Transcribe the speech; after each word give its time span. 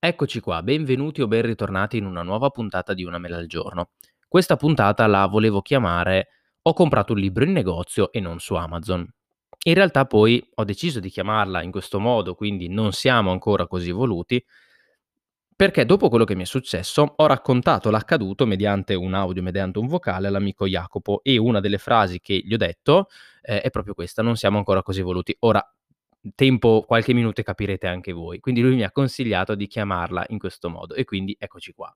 Eccoci 0.00 0.38
qua, 0.38 0.62
benvenuti 0.62 1.22
o 1.22 1.26
ben 1.26 1.42
ritornati 1.42 1.96
in 1.96 2.04
una 2.04 2.22
nuova 2.22 2.50
puntata 2.50 2.94
di 2.94 3.02
Una 3.02 3.18
mela 3.18 3.36
al 3.36 3.46
giorno. 3.46 3.90
Questa 4.28 4.54
puntata 4.54 5.04
la 5.08 5.26
volevo 5.26 5.60
chiamare 5.60 6.28
Ho 6.62 6.72
comprato 6.72 7.14
un 7.14 7.18
libro 7.18 7.42
in 7.42 7.50
negozio 7.50 8.12
e 8.12 8.20
non 8.20 8.38
su 8.38 8.54
Amazon. 8.54 9.04
In 9.64 9.74
realtà 9.74 10.04
poi 10.04 10.40
ho 10.54 10.62
deciso 10.62 11.00
di 11.00 11.08
chiamarla 11.08 11.64
in 11.64 11.72
questo 11.72 11.98
modo, 11.98 12.36
quindi 12.36 12.68
non 12.68 12.92
siamo 12.92 13.32
ancora 13.32 13.66
così 13.66 13.88
evoluti, 13.88 14.40
perché 15.56 15.84
dopo 15.84 16.08
quello 16.08 16.24
che 16.24 16.36
mi 16.36 16.42
è 16.42 16.46
successo 16.46 17.14
ho 17.16 17.26
raccontato 17.26 17.90
l'accaduto 17.90 18.46
mediante 18.46 18.94
un 18.94 19.14
audio, 19.14 19.42
mediante 19.42 19.80
un 19.80 19.88
vocale 19.88 20.28
all'amico 20.28 20.68
Jacopo 20.68 21.22
e 21.24 21.38
una 21.38 21.58
delle 21.58 21.78
frasi 21.78 22.20
che 22.20 22.40
gli 22.44 22.54
ho 22.54 22.56
detto 22.56 23.08
eh, 23.42 23.62
è 23.62 23.70
proprio 23.70 23.94
questa, 23.94 24.22
non 24.22 24.36
siamo 24.36 24.58
ancora 24.58 24.84
così 24.84 25.00
evoluti. 25.00 25.34
Ora, 25.40 25.60
tempo, 26.34 26.84
qualche 26.86 27.12
minuto 27.14 27.40
e 27.40 27.44
capirete 27.44 27.86
anche 27.86 28.12
voi. 28.12 28.40
Quindi 28.40 28.60
lui 28.60 28.74
mi 28.74 28.82
ha 28.84 28.92
consigliato 28.92 29.54
di 29.54 29.66
chiamarla 29.66 30.26
in 30.28 30.38
questo 30.38 30.68
modo 30.68 30.94
e 30.94 31.04
quindi 31.04 31.36
eccoci 31.38 31.72
qua. 31.72 31.94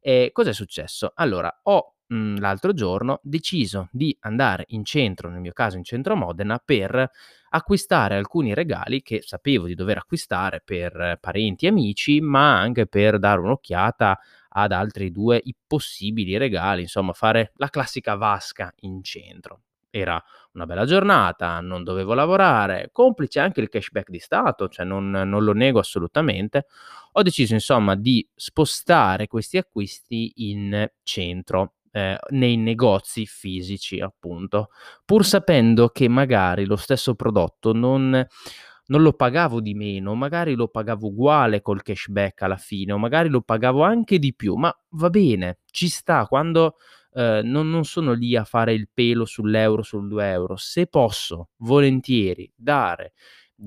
E 0.00 0.30
cos'è 0.32 0.52
successo? 0.52 1.12
Allora, 1.14 1.60
ho 1.64 1.94
mh, 2.06 2.38
l'altro 2.40 2.72
giorno 2.72 3.20
deciso 3.22 3.88
di 3.92 4.16
andare 4.20 4.64
in 4.68 4.84
centro, 4.84 5.28
nel 5.28 5.40
mio 5.40 5.52
caso 5.52 5.76
in 5.76 5.84
centro 5.84 6.16
Modena, 6.16 6.60
per 6.64 7.10
acquistare 7.50 8.16
alcuni 8.16 8.54
regali 8.54 9.02
che 9.02 9.22
sapevo 9.22 9.66
di 9.66 9.74
dover 9.74 9.98
acquistare 9.98 10.62
per 10.64 11.18
parenti 11.20 11.66
e 11.66 11.68
amici, 11.68 12.20
ma 12.20 12.58
anche 12.58 12.86
per 12.86 13.18
dare 13.18 13.40
un'occhiata 13.40 14.18
ad 14.52 14.72
altri 14.72 15.12
due 15.12 15.42
possibili 15.66 16.36
regali, 16.36 16.82
insomma, 16.82 17.12
fare 17.12 17.52
la 17.56 17.68
classica 17.68 18.14
vasca 18.14 18.72
in 18.80 19.02
centro. 19.02 19.60
Era 19.90 20.22
una 20.52 20.66
bella 20.66 20.84
giornata, 20.84 21.60
non 21.60 21.82
dovevo 21.82 22.14
lavorare, 22.14 22.90
complice 22.92 23.40
anche 23.40 23.60
il 23.60 23.68
cashback 23.68 24.08
di 24.08 24.20
Stato, 24.20 24.68
cioè 24.68 24.86
non, 24.86 25.10
non 25.10 25.42
lo 25.42 25.52
nego 25.52 25.80
assolutamente. 25.80 26.66
Ho 27.12 27.22
deciso 27.22 27.54
insomma 27.54 27.96
di 27.96 28.26
spostare 28.34 29.26
questi 29.26 29.58
acquisti 29.58 30.32
in 30.36 30.88
centro, 31.02 31.74
eh, 31.90 32.16
nei 32.30 32.56
negozi 32.56 33.26
fisici 33.26 34.00
appunto, 34.00 34.68
pur 35.04 35.24
sapendo 35.24 35.88
che 35.88 36.08
magari 36.08 36.64
lo 36.64 36.76
stesso 36.76 37.16
prodotto 37.16 37.72
non, 37.72 38.10
non 38.10 39.02
lo 39.02 39.12
pagavo 39.12 39.60
di 39.60 39.74
meno, 39.74 40.14
magari 40.14 40.54
lo 40.54 40.68
pagavo 40.68 41.08
uguale 41.08 41.62
col 41.62 41.82
cashback 41.82 42.42
alla 42.42 42.56
fine, 42.56 42.92
o 42.92 42.98
magari 42.98 43.28
lo 43.28 43.40
pagavo 43.40 43.82
anche 43.82 44.18
di 44.18 44.34
più, 44.34 44.54
ma 44.54 44.72
va 44.90 45.10
bene, 45.10 45.58
ci 45.70 45.88
sta 45.88 46.26
quando 46.26 46.76
eh, 47.12 47.40
non, 47.44 47.70
non 47.70 47.84
sono 47.84 48.12
lì 48.12 48.36
a 48.36 48.44
fare 48.44 48.72
il 48.74 48.88
pelo 48.92 49.24
sull'euro, 49.24 49.82
sul 49.82 50.08
2 50.08 50.30
euro. 50.30 50.56
Se 50.56 50.86
posso 50.86 51.50
volentieri 51.58 52.50
dare 52.54 53.12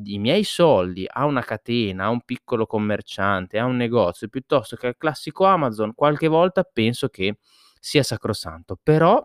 i 0.05 0.17
miei 0.17 0.43
soldi 0.43 1.05
a 1.07 1.25
una 1.25 1.41
catena, 1.43 2.05
a 2.05 2.09
un 2.09 2.21
piccolo 2.21 2.65
commerciante, 2.65 3.59
a 3.59 3.65
un 3.65 3.75
negozio, 3.75 4.27
piuttosto 4.27 4.75
che 4.75 4.87
al 4.87 4.97
classico 4.97 5.45
Amazon, 5.45 5.93
qualche 5.93 6.27
volta 6.27 6.63
penso 6.63 7.09
che 7.09 7.37
sia 7.79 8.01
sacrosanto. 8.03 8.79
Però 8.81 9.21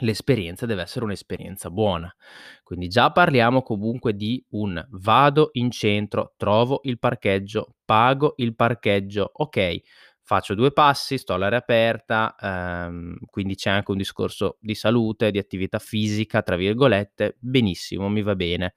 l'esperienza 0.00 0.66
deve 0.66 0.82
essere 0.82 1.04
un'esperienza 1.04 1.70
buona. 1.70 2.14
Quindi 2.62 2.88
già 2.88 3.10
parliamo 3.12 3.62
comunque 3.62 4.14
di 4.14 4.44
un 4.50 4.84
vado 4.90 5.50
in 5.52 5.70
centro, 5.70 6.34
trovo 6.36 6.80
il 6.84 6.98
parcheggio, 6.98 7.74
pago 7.84 8.34
il 8.36 8.54
parcheggio, 8.54 9.30
ok, 9.32 9.80
faccio 10.26 10.54
due 10.54 10.72
passi, 10.72 11.18
sto 11.18 11.34
all'aria 11.34 11.58
aperta, 11.58 12.36
ehm, 12.40 13.16
quindi 13.30 13.54
c'è 13.54 13.70
anche 13.70 13.92
un 13.92 13.96
discorso 13.98 14.58
di 14.60 14.74
salute, 14.74 15.30
di 15.30 15.38
attività 15.38 15.78
fisica, 15.78 16.42
tra 16.42 16.56
virgolette, 16.56 17.36
benissimo, 17.40 18.08
mi 18.10 18.22
va 18.22 18.34
bene 18.36 18.74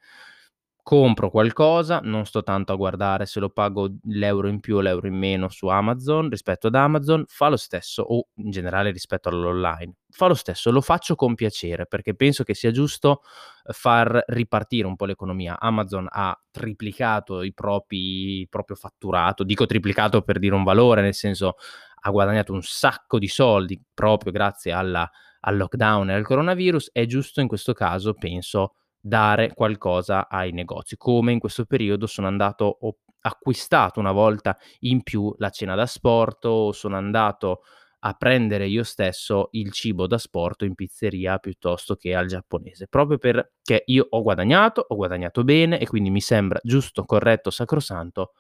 compro 0.90 1.30
qualcosa, 1.30 2.00
non 2.02 2.26
sto 2.26 2.42
tanto 2.42 2.73
a 2.73 2.76
guardare 2.76 3.28
se 3.28 3.40
lo 3.40 3.52
pago 3.52 3.98
l'euro 4.06 4.48
in 4.48 4.59
più 4.59 4.78
o 4.78 4.80
l'euro 4.80 5.06
in 5.06 5.14
meno 5.14 5.48
su 5.48 5.68
Amazon 5.68 6.30
rispetto 6.30 6.66
ad 6.66 6.73
Amazon, 6.73 7.26
fa 7.28 7.48
lo 7.48 7.58
stesso 7.58 8.02
o 8.02 8.30
in 8.38 8.50
generale 8.50 8.90
rispetto 8.90 9.30
all'online. 9.30 9.98
Fa 10.09 10.26
lo 10.26 10.34
stesso, 10.34 10.72
lo 10.72 10.81
faccio 10.81 11.14
con 11.14 11.36
piacere 11.36 11.86
perché 11.86 12.16
penso 12.16 12.44
che 12.44 12.56
sia 12.56 12.72
giusto 12.72 13.22
eh, 13.68 13.72
far 13.72 14.24
ripartire 14.30 14.88
un 14.88 14.96
po' 14.96 15.06
l'economia. 15.06 15.59
Amazon 15.59 16.08
ha 16.09 16.36
triplicato 16.50 17.47
propri, 17.53 18.40
il 18.40 18.50
proprio 18.50 18.75
fatturato, 18.75 19.44
dico 19.44 19.68
triplicato 19.68 20.24
per 20.24 20.40
dire 20.40 20.56
un 20.56 20.63
valore, 20.63 21.03
nel 21.03 21.13
senso 21.13 21.58
ha 22.02 22.09
guadagnato 22.09 22.52
un 22.52 22.63
sacco 22.63 23.19
di 23.19 23.28
soldi 23.28 23.80
proprio 23.94 24.31
grazie 24.31 24.72
alla, 24.72 25.08
al 25.42 25.56
lockdown 25.56 26.09
e 26.09 26.13
al 26.16 26.25
coronavirus. 26.25 26.90
È 26.92 27.06
giusto 27.06 27.42
in 27.42 27.47
questo 27.47 27.74
caso, 27.74 28.16
penso, 28.16 28.74
dare 29.00 29.54
qualcosa 29.54 30.28
ai 30.28 30.52
negozi, 30.52 30.98
come 30.98 31.32
in 31.32 31.40
questo 31.40 31.66
periodo 31.66 32.06
sono 32.08 32.28
andato 32.28 32.78
ho 32.82 32.98
acquistato 33.22 34.00
una 34.00 34.12
volta 34.14 34.58
in 34.82 35.04
più 35.04 35.34
la 35.40 35.50
cena 35.50 35.76
da 35.76 35.86
sport 35.86 36.70
sono 36.72 36.96
andato 36.96 37.62
a 38.02 38.14
prendere 38.14 38.68
io 38.68 38.84
stesso 38.84 39.50
il 39.52 39.72
cibo 39.74 40.08
da 40.08 40.18
sport 40.18 40.62
in 40.64 40.74
pizzeria 40.74 41.38
piuttosto 41.38 41.96
che 41.96 42.16
al 42.16 42.28
giapponese, 42.28 42.88
proprio 42.88 43.18
perché 43.18 43.84
io 43.88 44.08
ho 44.10 44.22
guadagnato, 44.22 44.86
ho 44.88 44.96
guadagnato 44.96 45.44
bene 45.44 45.80
e 45.80 45.86
quindi 45.88 46.10
mi 46.10 46.22
sembra 46.22 46.60
giusto, 46.64 47.04
corretto, 47.04 47.50
sacrosanto 47.50 48.31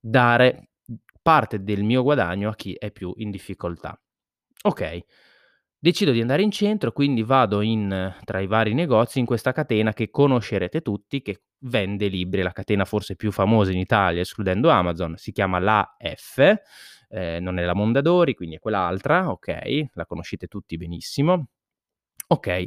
dare 0.00 0.70
parte 1.22 1.62
del 1.62 1.82
mio 1.84 2.02
guadagno 2.02 2.48
a 2.50 2.54
chi 2.54 2.74
è 2.74 2.90
più 2.90 3.12
in 3.18 3.30
difficoltà. 3.30 3.98
Ok. 4.64 5.00
Decido 5.84 6.12
di 6.12 6.20
andare 6.20 6.42
in 6.42 6.52
centro, 6.52 6.92
quindi 6.92 7.24
vado 7.24 7.60
in 7.60 8.14
tra 8.22 8.38
i 8.38 8.46
vari 8.46 8.72
negozi 8.72 9.18
in 9.18 9.24
questa 9.26 9.50
catena 9.50 9.92
che 9.92 10.10
conoscerete 10.10 10.80
tutti, 10.80 11.22
che 11.22 11.42
vende 11.64 12.06
libri, 12.06 12.40
la 12.42 12.52
catena 12.52 12.84
forse 12.84 13.16
più 13.16 13.32
famosa 13.32 13.72
in 13.72 13.78
Italia, 13.78 14.20
escludendo 14.20 14.68
Amazon, 14.68 15.16
si 15.16 15.32
chiama 15.32 15.58
La 15.58 15.96
F, 15.98 16.38
eh, 17.08 17.40
non 17.40 17.58
è 17.58 17.64
la 17.64 17.74
Mondadori, 17.74 18.34
quindi 18.34 18.54
è 18.54 18.58
quell'altra, 18.60 19.28
ok, 19.28 19.86
la 19.94 20.06
conoscete 20.06 20.46
tutti 20.46 20.76
benissimo. 20.76 21.48
Ok, 22.28 22.64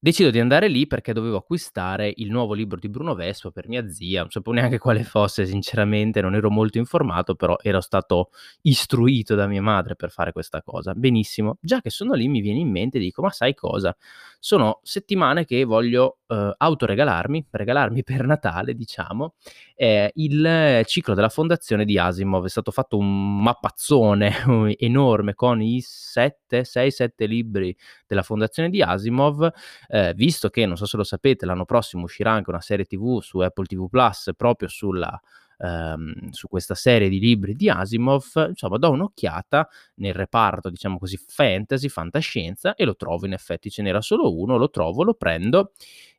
Decido 0.00 0.30
di 0.30 0.38
andare 0.38 0.68
lì 0.68 0.86
perché 0.86 1.12
dovevo 1.12 1.38
acquistare 1.38 2.12
il 2.18 2.30
nuovo 2.30 2.54
libro 2.54 2.78
di 2.78 2.88
Bruno 2.88 3.16
Vespa 3.16 3.50
per 3.50 3.66
mia 3.66 3.88
zia, 3.90 4.20
non 4.20 4.30
sapevo 4.30 4.54
neanche 4.54 4.78
quale 4.78 5.02
fosse 5.02 5.44
sinceramente, 5.44 6.20
non 6.20 6.36
ero 6.36 6.50
molto 6.50 6.78
informato, 6.78 7.34
però 7.34 7.56
ero 7.60 7.80
stato 7.80 8.30
istruito 8.62 9.34
da 9.34 9.48
mia 9.48 9.60
madre 9.60 9.96
per 9.96 10.12
fare 10.12 10.30
questa 10.30 10.62
cosa. 10.62 10.94
Benissimo, 10.94 11.58
già 11.60 11.80
che 11.80 11.90
sono 11.90 12.14
lì 12.14 12.28
mi 12.28 12.40
viene 12.40 12.60
in 12.60 12.70
mente, 12.70 13.00
dico, 13.00 13.22
ma 13.22 13.30
sai 13.30 13.54
cosa? 13.54 13.92
Sono 14.38 14.78
settimane 14.84 15.44
che 15.44 15.64
voglio 15.64 16.18
eh, 16.28 16.54
autoregalarmi, 16.56 17.46
regalarmi 17.50 18.04
per 18.04 18.24
Natale, 18.24 18.74
diciamo, 18.74 19.34
eh, 19.74 20.12
il 20.14 20.82
ciclo 20.84 21.14
della 21.14 21.28
fondazione 21.28 21.84
di 21.84 21.98
Asimov. 21.98 22.44
È 22.44 22.48
stato 22.48 22.70
fatto 22.70 22.98
un 22.98 23.42
mappazzone 23.42 24.32
enorme 24.78 25.34
con 25.34 25.60
i 25.60 25.80
7, 25.80 26.62
6, 26.62 26.90
7 26.92 27.26
libri 27.26 27.76
della 28.06 28.22
fondazione 28.22 28.70
di 28.70 28.80
Asimov 28.80 29.50
eh, 29.88 30.12
visto 30.14 30.48
che, 30.50 30.66
non 30.66 30.76
so 30.76 30.86
se 30.86 30.96
lo 30.96 31.04
sapete, 31.04 31.46
l'anno 31.46 31.64
prossimo 31.64 32.04
uscirà 32.04 32.32
anche 32.32 32.50
una 32.50 32.60
serie 32.60 32.84
TV 32.84 33.20
su 33.20 33.38
Apple 33.40 33.66
TV 33.66 33.88
Plus 33.88 34.30
proprio 34.36 34.68
sulla, 34.68 35.18
ehm, 35.58 36.30
su 36.30 36.48
questa 36.48 36.74
serie 36.74 37.08
di 37.08 37.18
libri 37.18 37.54
di 37.54 37.68
Asimov, 37.68 38.46
insomma, 38.48 38.78
do 38.78 38.90
un'occhiata 38.90 39.68
nel 39.96 40.14
reparto, 40.14 40.70
diciamo 40.70 40.98
così, 40.98 41.16
fantasy, 41.26 41.88
fantascienza 41.88 42.74
e 42.74 42.84
lo 42.84 42.96
trovo, 42.96 43.26
in 43.26 43.32
effetti 43.32 43.70
ce 43.70 43.82
n'era 43.82 44.00
solo 44.00 44.36
uno, 44.38 44.56
lo 44.56 44.70
trovo, 44.70 45.02
lo 45.02 45.14
prendo 45.14 45.72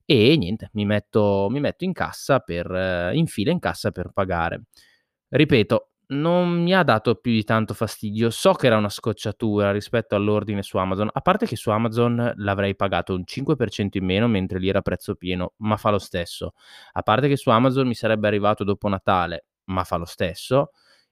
e 0.06 0.36
niente, 0.38 0.70
mi 0.74 0.86
metto, 0.86 1.48
mi 1.52 1.60
metto 1.60 1.84
in 1.84 1.94
cassa 1.94 2.40
per, 2.40 3.12
in 3.14 3.28
fila 3.28 3.52
in 3.52 3.60
cassa 3.60 3.92
per 3.92 4.10
pagare. 4.12 4.64
Ripeto, 5.30 5.90
non 6.12 6.50
mi 6.64 6.74
ha 6.74 6.84
dato 6.84 7.16
più 7.16 7.32
di 7.32 7.44
tanto 7.44 7.74
fastidio. 7.74 8.30
So 8.30 8.54
che 8.54 8.68
era 8.68 8.78
una 8.78 8.90
scocciatura 8.90 9.72
rispetto 9.72 10.16
all'ordine 10.16 10.64
su 10.64 10.78
Amazon, 10.78 11.10
a 11.12 11.22
parte 11.22 11.46
che 11.46 11.56
su 11.56 11.70
Amazon 11.70 12.34
l'avrei 12.38 12.76
pagato 12.76 13.14
un 13.14 13.24
5% 13.26 13.98
in 13.98 14.06
meno 14.06 14.28
mentre 14.28 14.60
lì 14.60 14.70
era 14.70 14.82
prezzo 14.82 15.16
pieno, 15.16 15.54
ma 15.58 15.78
fa 15.78 15.92
lo 15.92 16.00
stesso. 16.00 16.54
A 16.94 17.02
parte 17.04 17.28
che 17.28 17.38
su 17.38 17.50
Amazon 17.50 17.88
mi 17.88 17.96
sarebbe 17.96 18.28
arrivato 18.28 18.64
dopo 18.64 18.88
Natale, 18.88 19.46
ma 19.66 19.84
fa 19.84 19.98
lo 19.98 20.06
stesso. 20.06 20.72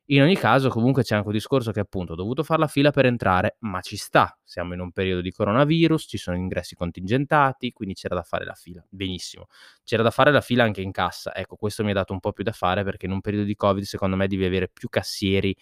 In 0.10 0.22
ogni 0.22 0.38
caso, 0.38 0.70
comunque 0.70 1.04
c'è 1.04 1.16
anche 1.16 1.28
un 1.28 1.34
discorso 1.34 1.72
che 1.72 1.82
appunto 1.82 2.14
ho 2.14 2.16
dovuto 2.16 2.42
fare 2.44 2.62
la 2.62 2.68
fila 2.68 2.92
per 2.92 3.06
entrare, 3.06 3.58
ma 3.60 3.82
ci 3.82 3.98
sta. 3.98 4.38
Siamo 4.42 4.74
in 4.74 4.80
un 4.80 4.94
periodo 4.94 5.20
di 5.20 5.32
coronavirus, 5.32 6.06
ci 6.08 6.18
sono 6.18 6.38
ingressi 6.38 6.76
contingentati, 6.76 7.74
quindi 7.74 7.94
c'era 7.94 8.16
da 8.16 8.24
fare 8.24 8.46
la 8.46 8.54
fila. 8.54 8.82
Benissimo. 8.90 9.48
C'era 9.84 10.04
da 10.04 10.12
fare 10.12 10.32
la 10.32 10.40
fila 10.40 10.64
anche 10.64 10.80
in 10.82 10.92
cassa. 10.92 11.36
Ecco, 11.36 11.58
questo 11.58 11.84
mi 11.84 11.92
ha 11.92 11.94
dato 11.94 12.14
un 12.14 12.22
po' 12.22 12.32
più 12.32 12.46
da 12.46 12.54
fare 12.54 12.86
perché 12.86 13.06
in 13.06 13.12
un 13.12 13.20
periodo 13.20 13.46
di 13.46 13.56
Covid, 13.56 13.84
secondo 13.84 14.16
me, 14.16 14.28
devi 14.28 14.46
avere 14.46 14.70
più 14.70 14.88
cassieri 14.88 15.54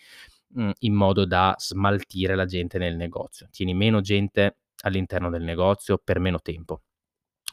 mh, 0.49 0.71
in 0.79 0.93
modo 0.93 1.25
da 1.25 1.55
smaltire 1.57 2.35
la 2.35 2.45
gente 2.45 2.77
nel 2.77 2.95
negozio. 2.97 3.47
Tieni 3.49 3.73
meno 3.73 4.01
gente 4.01 4.57
all'interno 4.83 5.31
del 5.31 5.41
negozio 5.43 5.97
per 5.97 6.19
meno 6.19 6.39
tempo. 6.39 6.81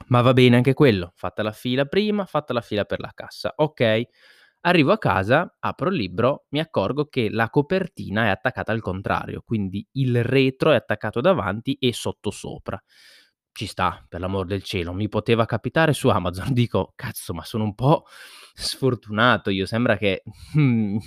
Ma 0.09 0.21
va 0.21 0.35
bene 0.35 0.57
anche 0.57 0.75
quello. 0.75 1.13
Fatta 1.15 1.43
la 1.43 1.53
fila 1.53 1.87
prima, 1.87 2.27
fatta 2.27 2.53
la 2.53 2.61
fila 2.61 2.85
per 2.85 3.01
la 3.01 3.13
cassa. 3.15 3.53
Ok 3.57 4.09
Arrivo 4.65 4.93
a 4.93 4.99
casa, 4.99 5.57
apro 5.59 5.89
il 5.91 5.97
libro, 5.97 6.47
mi 6.51 6.61
accorgo 6.61 7.07
che 7.07 7.29
la 7.31 7.51
copertina 7.51 8.27
è 8.27 8.29
attaccata 8.29 8.71
al 8.71 8.81
contrario, 8.81 9.43
quindi 9.45 9.85
il 9.93 10.23
retro 10.23 10.71
è 10.71 10.77
attaccato 10.77 11.21
davanti 11.21 11.75
e 11.81 11.93
sottosopra. 11.93 12.81
Ci 13.51 13.67
sta, 13.67 14.05
per 14.09 14.21
l'amor 14.21 14.47
del 14.47 14.63
cielo, 14.63 14.93
mi 14.93 15.09
poteva 15.09 15.47
capitare 15.47 15.93
su 15.93 16.09
Amazon. 16.09 16.53
Dico, 16.55 16.93
cazzo, 16.95 17.35
ma 17.35 17.45
sono 17.45 17.65
un 17.65 17.75
po' 17.75 18.05
sfortunato 18.55 19.51
io, 19.51 19.67
sembra 19.67 19.97
che, 19.97 20.23
mhmm, 20.55 20.99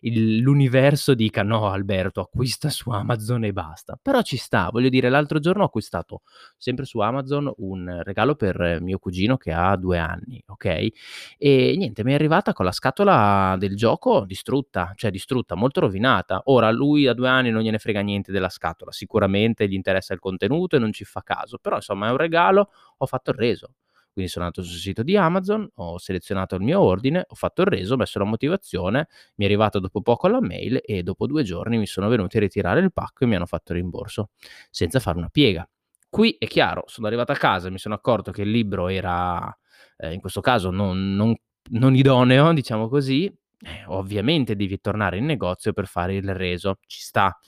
il 0.00 0.38
l'universo 0.38 1.14
dica: 1.14 1.42
"No 1.42 1.68
Alberto, 1.70 2.20
acquista 2.20 2.68
su 2.70 2.90
Amazon 2.90 3.44
e 3.44 3.52
basta." 3.52 3.98
Però 4.00 4.22
ci 4.22 4.36
sta, 4.36 4.68
voglio 4.70 4.88
dire 4.88 5.08
l'altro 5.08 5.38
giorno 5.38 5.62
ho 5.62 5.66
acquistato, 5.66 6.22
sempre 6.56 6.84
su 6.84 6.98
Amazon, 7.00 7.52
un 7.58 8.00
regalo 8.02 8.34
per 8.34 8.78
mio 8.80 8.98
cugino 8.98 9.36
che 9.36 9.52
ha 9.52 9.76
2 9.76 9.98
anni, 9.98 10.42
okay, 10.46 10.92
e 11.38 11.74
niente, 11.76 12.04
mi 12.04 12.12
è 12.12 12.14
arrivata 12.14 12.52
con 12.52 12.64
la 12.64 12.72
scatola 12.72 13.56
del 13.58 13.76
gioco 13.76 14.24
distrutta, 14.26 14.92
cioè 14.94 15.10
distrutta, 15.10 15.54
molto 15.54 15.80
rovinata. 15.80 16.42
Ora 16.46 16.70
lui 16.70 17.06
a 17.06 17.14
2 17.14 17.28
anni 17.28 17.50
non 17.50 17.62
gliene 17.62 17.78
frega 17.78 18.00
niente 18.00 18.32
della 18.32 18.48
scatola, 18.48 18.92
sicuramente 18.92 19.68
gli 19.68 19.74
interessa 19.74 20.12
il 20.14 20.20
contenuto 20.20 20.76
e 20.76 20.78
non 20.78 20.92
ci 20.92 21.04
fa 21.04 21.22
caso, 21.22 21.58
però 21.58 21.76
insomma 21.76 22.08
è 22.08 22.10
un 22.10 22.16
regalo, 22.16 22.70
ho 22.98 23.06
fatto 23.06 23.30
il 23.30 23.36
reso. 23.36 23.72
Quindi 24.12 24.30
sono 24.30 24.44
andato 24.46 24.62
sul 24.62 24.78
sito 24.78 25.02
di 25.02 25.16
Amazon, 25.16 25.68
ho 25.76 25.98
selezionato 25.98 26.54
il 26.56 26.62
mio 26.62 26.80
ordine, 26.80 27.24
ho 27.26 27.34
fatto 27.34 27.62
il 27.62 27.68
reso, 27.68 27.94
ho 27.94 27.96
messo 27.96 28.18
la 28.18 28.24
motivazione, 28.26 29.08
mi 29.36 29.44
è 29.44 29.48
arrivato 29.48 29.78
dopo 29.80 30.02
poco 30.02 30.28
la 30.28 30.40
mail 30.40 30.80
e 30.84 31.02
dopo 31.02 31.26
2 31.26 31.42
giorni 31.42 31.78
mi 31.78 31.86
sono 31.86 32.08
venuti 32.08 32.36
a 32.36 32.40
ritirare 32.40 32.80
il 32.80 32.92
pacco 32.92 33.24
e 33.24 33.26
mi 33.26 33.36
hanno 33.36 33.46
fatto 33.46 33.72
il 33.72 33.78
rimborso, 33.78 34.30
senza 34.70 35.00
fare 35.00 35.18
una 35.18 35.28
piega. 35.30 35.66
Qui 36.10 36.36
è 36.38 36.46
chiaro, 36.46 36.84
sono 36.86 37.06
arrivato 37.06 37.32
a 37.32 37.36
casa, 37.36 37.70
mi 37.70 37.78
sono 37.78 37.94
accorto 37.94 38.30
che 38.32 38.42
il 38.42 38.50
libro 38.50 38.88
era, 38.88 39.56
ehm, 39.96 40.12
in 40.12 40.20
questo 40.20 40.40
caso 40.40 40.70
non 40.70 41.14
non 41.14 41.34
non 41.70 41.94
idoneo, 41.94 42.52
diciamo 42.52 42.88
così, 42.88 43.24
eh, 43.26 43.84
ovviamente 43.86 44.56
devi 44.56 44.80
tornare 44.80 45.18
in 45.18 45.24
negozio 45.24 45.72
per 45.72 45.86
fare 45.86 46.14
il 46.16 46.34
reso. 46.34 46.78
Ci 46.86 47.00
sta. 47.00 47.38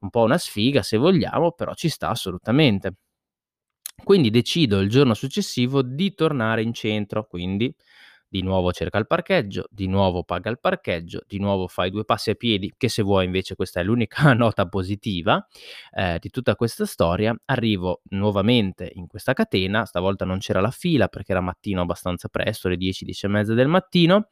Un 0.00 0.10
po' 0.10 0.22
una 0.24 0.36
sfiga 0.38 0.82
se 0.82 0.96
vogliamo, 0.98 1.52
però 1.52 1.72
ci 1.74 1.88
sta 1.88 2.08
assolutamente. 2.10 2.94
Quindi 4.02 4.30
decido 4.30 4.80
il 4.80 4.88
giorno 4.88 5.14
successivo 5.14 5.82
di 5.82 6.14
tornare 6.14 6.62
in 6.62 6.72
centro, 6.72 7.26
quindi 7.26 7.74
di 8.34 8.42
nuovo 8.42 8.72
cerca 8.72 8.98
il 8.98 9.06
parcheggio, 9.06 9.66
di 9.70 9.86
nuovo 9.86 10.24
paga 10.24 10.50
il 10.50 10.58
parcheggio, 10.58 11.22
di 11.24 11.38
nuovo 11.38 11.68
fai 11.68 11.90
due 11.90 12.04
passi 12.04 12.30
a 12.30 12.34
piedi, 12.34 12.74
che 12.76 12.88
se 12.88 13.02
vuoi 13.02 13.26
invece 13.26 13.54
questa 13.54 13.78
è 13.78 13.84
l'unica 13.84 14.32
nota 14.34 14.66
positiva 14.66 15.46
eh, 15.92 16.18
di 16.20 16.30
tutta 16.30 16.56
questa 16.56 16.84
storia. 16.84 17.32
Arrivo 17.44 18.02
nuovamente 18.10 18.90
in 18.94 19.06
questa 19.06 19.34
catena, 19.34 19.84
stavolta 19.84 20.24
non 20.24 20.38
c'era 20.38 20.60
la 20.60 20.72
fila 20.72 21.06
perché 21.06 21.30
era 21.30 21.40
mattino 21.40 21.82
abbastanza 21.82 22.28
presto, 22.28 22.68
le 22.68 22.76
10, 22.76 23.04
10 23.04 23.26
e 23.26 23.28
mezza 23.28 23.54
del 23.54 23.68
mattino. 23.68 24.26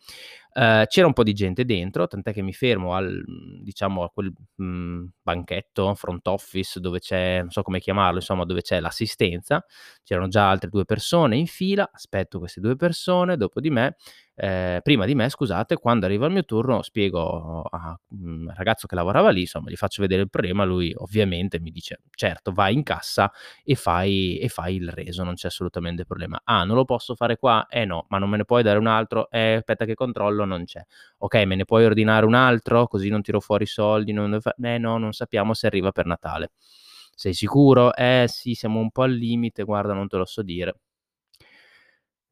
Uh, 0.55 0.85
c'era 0.87 1.07
un 1.07 1.15
po' 1.15 1.23
di 1.23 1.33
gente 1.33 1.65
dentro, 1.65 2.07
tant'è 2.07 2.33
che 2.33 2.43
mi 2.43 2.53
fermo 2.53 2.95
al, 2.95 3.23
diciamo, 3.63 4.03
a 4.05 4.11
quel 4.11 4.31
mh, 4.57 4.65
mhmm, 4.65 5.09
banchetto, 5.23 5.95
front 5.95 6.27
office, 6.27 6.79
dove 6.79 6.99
c'è, 7.01 7.39
non 7.41 7.51
so 7.51 7.63
come 7.63 7.81
chiamarlo, 7.81 8.19
insomma, 8.19 8.45
dove 8.45 8.61
c'è 8.61 8.79
l'assistenza. 8.79 9.65
C'erano 10.05 10.29
già 10.29 10.51
altre 10.51 10.69
due 10.69 10.85
persone 10.85 11.37
in 11.37 11.47
fila, 11.47 11.89
aspetto 11.91 12.39
queste 12.39 12.61
due 12.61 12.77
persone, 12.77 13.37
dopo 13.39 13.61
di 13.61 13.71
me 13.71 13.97
eh, 14.43 14.81
prima 14.83 15.05
di 15.07 15.15
me, 15.15 15.29
scusate, 15.29 15.77
quando 15.77 16.05
arriva 16.05 16.27
il 16.27 16.33
mio 16.33 16.45
turno 16.45 16.83
spiego 16.83 17.63
a 17.63 17.97
un 18.19 18.53
ragazzo 18.57 18.89
che 18.89 18.97
lavorava 18.97 19.31
lì, 19.31 19.43
insomma, 19.43 19.71
gli 19.71 19.77
faccio 19.77 20.03
vedere 20.03 20.23
il 20.23 20.31
problema, 20.31 20.65
lui 20.65 20.93
ovviamente 20.97 21.61
mi 21.61 21.71
dice, 21.71 22.01
certo, 22.11 22.51
vai 22.51 22.75
in 22.75 22.83
cassa 22.83 23.31
e 23.63 23.77
fai, 23.77 24.39
e 24.39 24.49
fai 24.49 24.75
il 24.75 24.91
reso, 24.91 25.23
non 25.23 25.35
c'è 25.35 25.47
assolutamente 25.47 26.05
problema. 26.05 26.41
Ah, 26.43 26.65
non 26.65 26.75
lo 26.75 26.85
posso 26.85 27.15
fare 27.15 27.37
qua? 27.37 27.67
Eh 27.69 27.85
no, 27.85 28.07
ma 28.09 28.19
non 28.19 28.31
me 28.31 28.39
ne 28.39 28.45
puoi 28.45 28.65
dare 28.65 28.81
un 28.81 28.89
altro? 28.89 29.31
Eh, 29.31 29.55
aspetta 29.55 29.85
che 29.85 29.95
controllo, 29.95 30.45
non 30.45 30.65
c'è. 30.65 30.83
Ok, 31.19 31.37
me 31.45 31.55
ne 31.55 31.65
puoi 31.65 31.85
ordinare 31.85 32.27
un 32.27 32.35
altro? 32.35 32.89
Così 32.89 33.11
non 33.11 33.23
tiro 33.23 33.39
fuori 33.39 33.63
i 33.63 33.67
soldi? 33.69 34.11
Non... 34.13 34.41
Eh 34.61 34.79
no, 34.79 34.99
non 34.99 35.13
sappiamo 35.13 35.55
se 35.55 35.69
arriva 35.69 35.93
per 35.93 36.07
Natale. 36.07 36.51
Sei 37.15 37.33
sicuro? 37.33 37.95
Eh 37.95 38.25
sì, 38.29 38.55
siamo 38.55 38.81
un 38.81 38.91
po' 38.91 39.03
al 39.03 39.13
limite, 39.13 39.63
guarda, 39.63 39.93
non 39.93 40.09
te 40.09 40.17
lo 40.17 40.25
so 40.25 40.43
dire. 40.43 40.75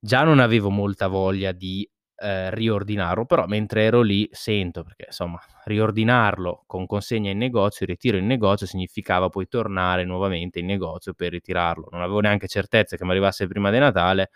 Già 0.03 0.25
non 0.25 0.39
avevo 0.41 0.71
molta 0.71 1.09
voglia 1.09 1.53
di, 1.53 1.89
ehm, 2.21 2.51
riordinarlo, 2.51 3.25
però 3.27 3.47
mentre 3.47 3.83
ero 3.85 4.03
lì 4.03 4.29
sento 4.33 4.83
perché 4.83 5.07
insomma 5.09 5.41
riordinarlo 5.65 6.65
con 6.67 6.87
consegna 6.87 7.31
in 7.31 7.39
negozio, 7.39 7.87
ritiro 7.87 8.17
in 8.19 8.27
negozio, 8.27 8.67
significava 8.67 9.29
poi 9.29 9.49
tornare 9.49 10.05
nuovamente 10.05 10.59
in 10.61 10.67
negozio 10.67 11.15
per 11.15 11.31
ritirarlo. 11.33 11.89
Non 11.91 12.03
avevo 12.03 12.21
neanche 12.21 12.47
certezza 12.49 12.97
che 12.97 13.05
m'arrivasse 13.05 13.47
prima 13.47 13.71
di 13.71 13.79
Natale. 13.79 14.31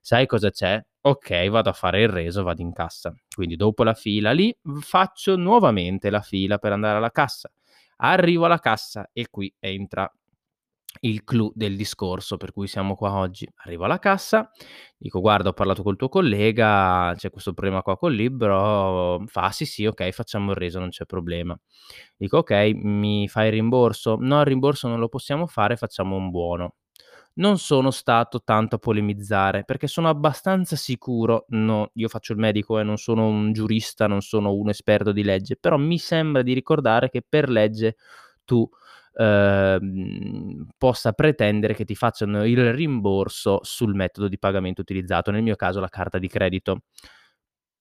Sai 0.00 0.26
cosa 0.26 0.50
c'è? 0.50 0.82
Okay, 1.00 1.48
vado 1.48 1.70
a 1.70 1.72
fare 1.72 2.02
il 2.02 2.08
reso, 2.08 2.42
vado 2.42 2.60
in 2.62 2.72
cassa. 2.72 3.14
Quindi 3.34 3.56
dopo 3.56 3.82
la 3.84 3.94
fila 3.94 4.32
lì, 4.32 4.54
faccio 4.80 5.36
nuovamente 5.36 6.10
la 6.10 6.20
fila 6.20 6.58
per 6.58 6.72
andare 6.72 6.98
alla 6.98 7.10
cassa. 7.10 7.50
Arrivo 7.96 8.44
alla 8.46 8.58
cassa 8.58 9.08
e 9.12 9.28
qui 9.30 9.52
entra 9.58 10.10
il 11.00 11.24
clou 11.24 11.52
del 11.54 11.76
discorso 11.76 12.36
per 12.36 12.52
cui 12.52 12.66
siamo 12.66 12.94
qua 12.96 13.14
oggi. 13.18 13.48
Arrivo 13.64 13.84
alla 13.84 13.98
cassa, 13.98 14.50
dico: 14.96 15.20
"Guarda, 15.20 15.50
ho 15.50 15.52
parlato 15.52 15.82
col 15.82 15.96
tuo 15.96 16.08
collega, 16.08 17.12
c'è 17.16 17.30
questo 17.30 17.52
problema 17.52 17.82
qua 17.82 17.96
col 17.98 18.14
libro." 18.14 19.22
Fa: 19.26 19.50
"Sì, 19.50 19.64
sì, 19.66 19.86
okay, 19.86 20.12
facciamo 20.12 20.50
il 20.52 20.56
reso, 20.56 20.78
non 20.80 20.90
c'è 20.90 21.04
problema." 21.06 21.58
Dico: 22.16 22.38
"Okay, 22.38 22.72
mi 22.74 23.28
fai 23.28 23.46
il 23.46 23.52
rimborso?" 23.52 24.16
"No, 24.20 24.40
il 24.40 24.46
rimborso 24.46 24.88
non 24.88 24.98
lo 25.00 25.08
possiamo 25.08 25.46
fare, 25.46 25.76
facciamo 25.76 26.16
un 26.16 26.30
buono." 26.30 26.74
Non 27.36 27.58
sono 27.58 27.90
stato 27.90 28.42
tanto 28.44 28.76
a 28.76 28.78
polemizzare, 28.78 29.64
perché 29.64 29.88
sono 29.88 30.08
abbastanza 30.08 30.76
sicuro 30.76 31.46
no, 31.48 31.90
io 31.94 32.08
faccio 32.08 32.32
il 32.32 32.38
medico 32.38 32.78
e 32.78 32.84
non 32.84 32.96
sono 32.96 33.26
un 33.26 33.52
giurista, 33.52 34.06
non 34.06 34.20
sono 34.22 34.52
un 34.54 34.68
esperto 34.68 35.10
di 35.12 35.24
legge, 35.24 35.56
però 35.56 35.76
mi 35.76 35.98
sembra 35.98 36.42
di 36.42 36.52
ricordare 36.52 37.10
che 37.10 37.24
per 37.28 37.48
legge 37.50 37.96
tu 38.44 38.68
ehm, 39.14 40.66
possa 40.78 41.12
pretendere 41.12 41.74
che 41.74 41.84
ti 41.84 41.94
facciano 41.94 42.44
il 42.46 42.72
rimborso 42.72 43.60
sul 43.62 43.94
metodo 43.94 44.28
di 44.28 44.38
pagamento 44.38 44.80
utilizzato, 44.82 45.30
nel 45.30 45.42
mio 45.42 45.56
caso 45.56 45.80
la 45.80 45.88
carta 45.88 46.18
di 46.18 46.28
credito. 46.28 46.80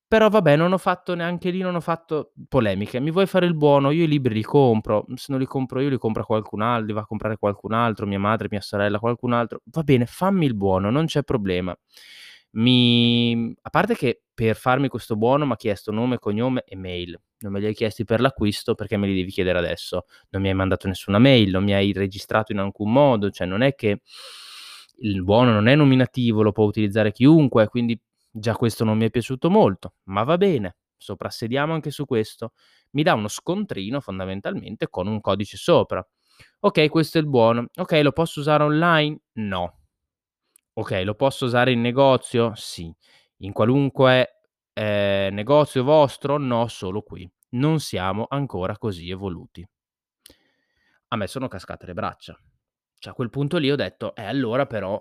Però 0.08 0.30
vabbè, 0.30 0.56
non 0.56 0.74
ho 0.74 0.78
fatto 0.78 1.16
neanche 1.16 1.50
lì, 1.50 1.60
non 1.62 1.74
ho 1.74 1.80
fatto 1.80 2.34
polemiche. 2.48 3.00
Mi 3.00 3.10
vuoi 3.10 3.26
fare 3.26 3.48
il 3.48 3.56
buono? 3.56 3.90
Io 3.90 4.04
i 4.04 4.08
libri 4.08 4.36
li 4.36 4.44
compro, 4.44 5.06
se 5.16 5.26
non 5.30 5.40
li 5.40 5.46
compro 5.48 5.80
io 5.80 5.90
li 5.90 5.98
compra 5.98 6.24
qualcun 6.24 6.62
altro, 6.62 6.86
li 6.86 6.94
va 6.94 7.02
a 7.02 7.06
comprare 7.06 7.38
qualcun 7.38 7.74
altro, 7.74 8.06
mia 8.06 8.20
madre, 8.20 8.48
mia 8.52 8.62
sorella, 8.62 9.00
qualcun 9.00 9.34
altro. 9.34 9.62
Va 9.66 9.82
bene, 9.82 10.06
fammi 10.06 10.46
il 10.46 10.54
buono, 10.56 10.92
non 10.92 11.06
c'è 11.06 11.24
problema. 11.24 11.76
Mi 12.56 13.56
a 13.62 13.70
parte 13.70 13.96
che 13.96 14.24
per 14.34 14.56
farmi 14.56 14.88
questo 14.88 15.16
buono 15.16 15.46
m'ha 15.46 15.56
chiesto 15.56 15.92
nome, 15.92 16.20
cognome 16.20 16.64
e 16.66 16.76
mail. 16.76 17.20
Non 17.40 17.52
me 17.52 17.60
li 17.60 17.66
hai 17.66 17.74
chiesti 17.74 18.04
per 18.04 18.22
l'acquisto 18.22 18.76
perché 18.76 18.98
me 18.98 19.08
li 19.08 19.16
devi 19.16 19.32
chiedere 19.32 19.58
adesso. 19.58 20.06
Non 20.30 20.42
mi 20.42 20.50
hai 20.50 20.54
mandato 20.54 20.88
nessuna 20.88 21.20
mail, 21.20 21.50
non 21.52 21.64
mi 21.64 21.74
hai 21.74 21.92
registrato 21.94 22.52
in 22.52 22.60
alcun 22.60 22.92
modo, 22.92 23.30
cioè 23.32 23.48
non 23.48 23.62
è 23.62 23.76
che 23.76 24.02
il 24.98 25.24
buono 25.24 25.52
non 25.52 25.68
è 25.68 25.76
nominativo, 25.76 26.42
lo 26.44 26.52
può 26.52 26.66
utilizzare 26.66 27.12
chiunque, 27.12 27.68
quindi 27.68 28.00
già 28.30 28.56
questo 28.56 28.84
non 28.84 28.98
mi 28.98 29.06
è 29.06 29.10
piaciuto 29.10 29.50
molto, 29.50 29.96
ma 30.06 30.24
va 30.24 30.38
bene, 30.38 30.78
soprassediamo 30.98 31.74
anche 31.74 31.92
su 31.92 32.06
questo. 32.06 32.54
Mi 32.92 33.04
dà 33.04 33.14
uno 33.14 33.28
scontrino 33.28 34.00
fondamentalmente 34.00 34.90
con 34.90 35.08
un 35.08 35.20
codice 35.22 35.58
sopra. 35.58 36.06
Ok, 36.62 36.90
questo 36.90 37.18
è 37.18 37.22
il 37.22 37.28
buono. 37.28 37.68
Ok, 37.76 38.00
lo 38.04 38.12
posso 38.12 38.40
usare 38.40 38.64
online? 38.64 39.20
No. 39.34 39.83
Okay, 40.78 41.04
lo 41.04 41.14
posso 41.14 41.46
usare 41.46 41.72
in 41.72 41.82
negozio? 41.82 42.54
Sì. 42.56 42.92
In 43.38 43.52
qualunque, 43.54 44.42
ehm, 44.74 45.32
negozio 45.34 45.84
vostro? 45.84 46.38
No, 46.40 46.68
solo 46.68 47.04
qui. 47.04 47.30
Non 47.50 47.80
siamo 47.80 48.26
ancora 48.28 48.76
così 48.80 49.10
evoluti. 49.12 49.64
A 51.12 51.16
me 51.16 51.28
sono 51.28 51.48
cascate 51.48 51.86
le 51.86 51.94
braccia. 51.94 52.36
Cioè 52.98 53.12
a 53.12 53.16
quel 53.16 53.30
punto 53.30 53.58
lì 53.58 53.70
ho 53.70 53.76
detto: 53.76 54.16
"Eh, 54.16 54.24
allora 54.24 54.66
però 54.66 55.00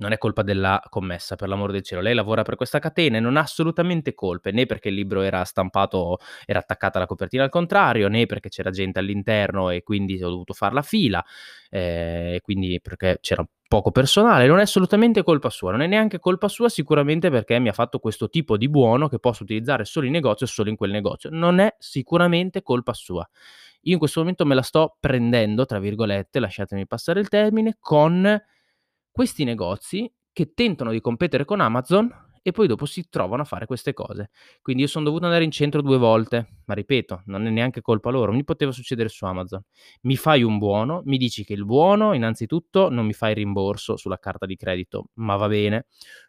non 0.00 0.12
è 0.12 0.18
colpa 0.18 0.42
della 0.42 0.82
commessa, 0.88 1.36
per 1.36 1.48
l'amor 1.48 1.72
del 1.72 1.82
cielo. 1.82 2.00
Lei 2.00 2.14
lavora 2.14 2.42
per 2.42 2.56
questa 2.56 2.78
catena 2.78 3.18
e 3.18 3.20
non 3.20 3.36
ha 3.36 3.40
assolutamente 3.40 4.14
colpe, 4.14 4.50
né 4.50 4.66
perché 4.66 4.88
il 4.88 4.94
libro 4.94 5.22
era 5.22 5.44
stampato 5.44 6.18
era 6.46 6.58
attaccata 6.58 6.98
la 6.98 7.06
copertina 7.06 7.44
al 7.44 7.50
contrario, 7.50 8.08
né 8.08 8.26
perché 8.26 8.48
c'era 8.48 8.70
gente 8.70 8.98
all'interno 8.98 9.70
e 9.70 9.82
quindi 9.82 10.22
ho 10.22 10.28
dovuto 10.30 10.52
far 10.54 10.72
la 10.72 10.82
fila, 10.82 11.24
ehm, 11.70 12.34
e 12.34 12.40
quindi 12.42 12.80
perché 12.80 13.18
c'era 13.20 13.44
poco 13.68 13.92
personale, 13.92 14.46
non 14.46 14.58
è 14.58 14.62
assolutamente 14.62 15.22
colpa 15.22 15.48
sua, 15.50 15.70
non 15.70 15.82
è 15.82 15.86
neanche 15.86 16.18
colpa 16.18 16.48
sua 16.48 16.68
sicuramente 16.68 17.30
perché 17.30 17.58
mi 17.60 17.68
ha 17.68 17.72
fatto 17.72 18.00
questo 18.00 18.28
tipo 18.28 18.56
di 18.56 18.68
buono 18.68 19.06
che 19.08 19.20
posso 19.20 19.44
utilizzare 19.44 19.84
solo 19.84 20.06
in 20.06 20.12
negozio 20.12 20.46
e 20.46 20.48
solo 20.48 20.70
in 20.70 20.76
quel 20.76 20.90
negozio. 20.90 21.30
Non 21.30 21.60
è 21.60 21.74
sicuramente 21.78 22.62
colpa 22.62 22.92
sua. 22.94 23.28
Io 23.82 23.92
in 23.92 23.98
questo 23.98 24.20
momento 24.20 24.44
me 24.44 24.54
la 24.54 24.62
sto 24.62 24.96
prendendo, 24.98 25.64
tra 25.66 25.78
virgolette, 25.78 26.40
lasciatemi 26.40 26.86
passare 26.86 27.20
il 27.20 27.28
termine, 27.28 27.76
con 27.78 28.40
questi 29.10 29.44
negozi 29.44 30.10
che 30.32 30.52
tentano 30.54 30.90
di 30.92 31.00
competere 31.00 31.44
con 31.44 31.60
Amazon 31.60 32.28
e 32.42 32.52
poi 32.52 32.66
dopo 32.66 32.86
si 32.86 33.08
trovano 33.08 33.42
a 33.42 33.44
fare 33.44 33.66
queste 33.66 33.92
cose. 33.92 34.30
Quindi 34.62 34.82
io 34.82 34.88
sono 34.88 35.04
dovuto 35.04 35.24
andare 35.26 35.44
in 35.44 35.50
centro 35.50 35.82
due 35.82 35.98
volte, 35.98 36.60
ma 36.64 36.74
ripeto, 36.74 37.22
non 37.26 37.46
è 37.46 37.50
neanche 37.50 37.82
colpa 37.82 38.10
loro, 38.10 38.32
mi 38.32 38.44
poteva 38.44 38.72
succedere 38.72 39.08
su 39.08 39.24
Amazon. 39.26 39.62
Mi 40.02 40.16
fai 40.16 40.42
un 40.42 40.58
buono, 40.58 41.02
mi 41.04 41.18
dici 41.18 41.44
che 41.44 41.52
il 41.52 41.64
buono 41.64 42.14
innanzitutto 42.14 42.88
non 42.88 43.04
mi 43.06 43.12
fai 43.12 43.34
rimborso 43.34 43.96
sulla 43.96 44.18
carta 44.18 44.46
di 44.46 44.56
credito, 44.56 45.08
ma 45.14 45.36
va 45.36 45.48
bene. 45.48 45.86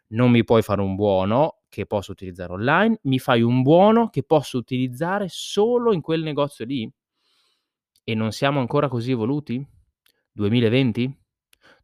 Non 0.08 0.30
mi 0.30 0.44
puoi 0.44 0.62
fare 0.62 0.82
un 0.82 0.94
buono 0.94 1.62
che 1.68 1.86
posso 1.86 2.12
utilizzare 2.12 2.52
online, 2.52 2.98
mi 3.04 3.18
fai 3.18 3.40
un 3.40 3.62
buono 3.62 4.10
che 4.10 4.22
posso 4.22 4.58
utilizzare 4.58 5.26
solo 5.28 5.92
in 5.94 6.02
quel 6.02 6.22
negozio 6.22 6.66
lì? 6.66 6.90
E 8.04 8.14
non 8.14 8.32
siamo 8.32 8.60
ancora 8.60 8.88
così 8.88 9.12
evoluti? 9.12 9.64
2020? 10.32 11.21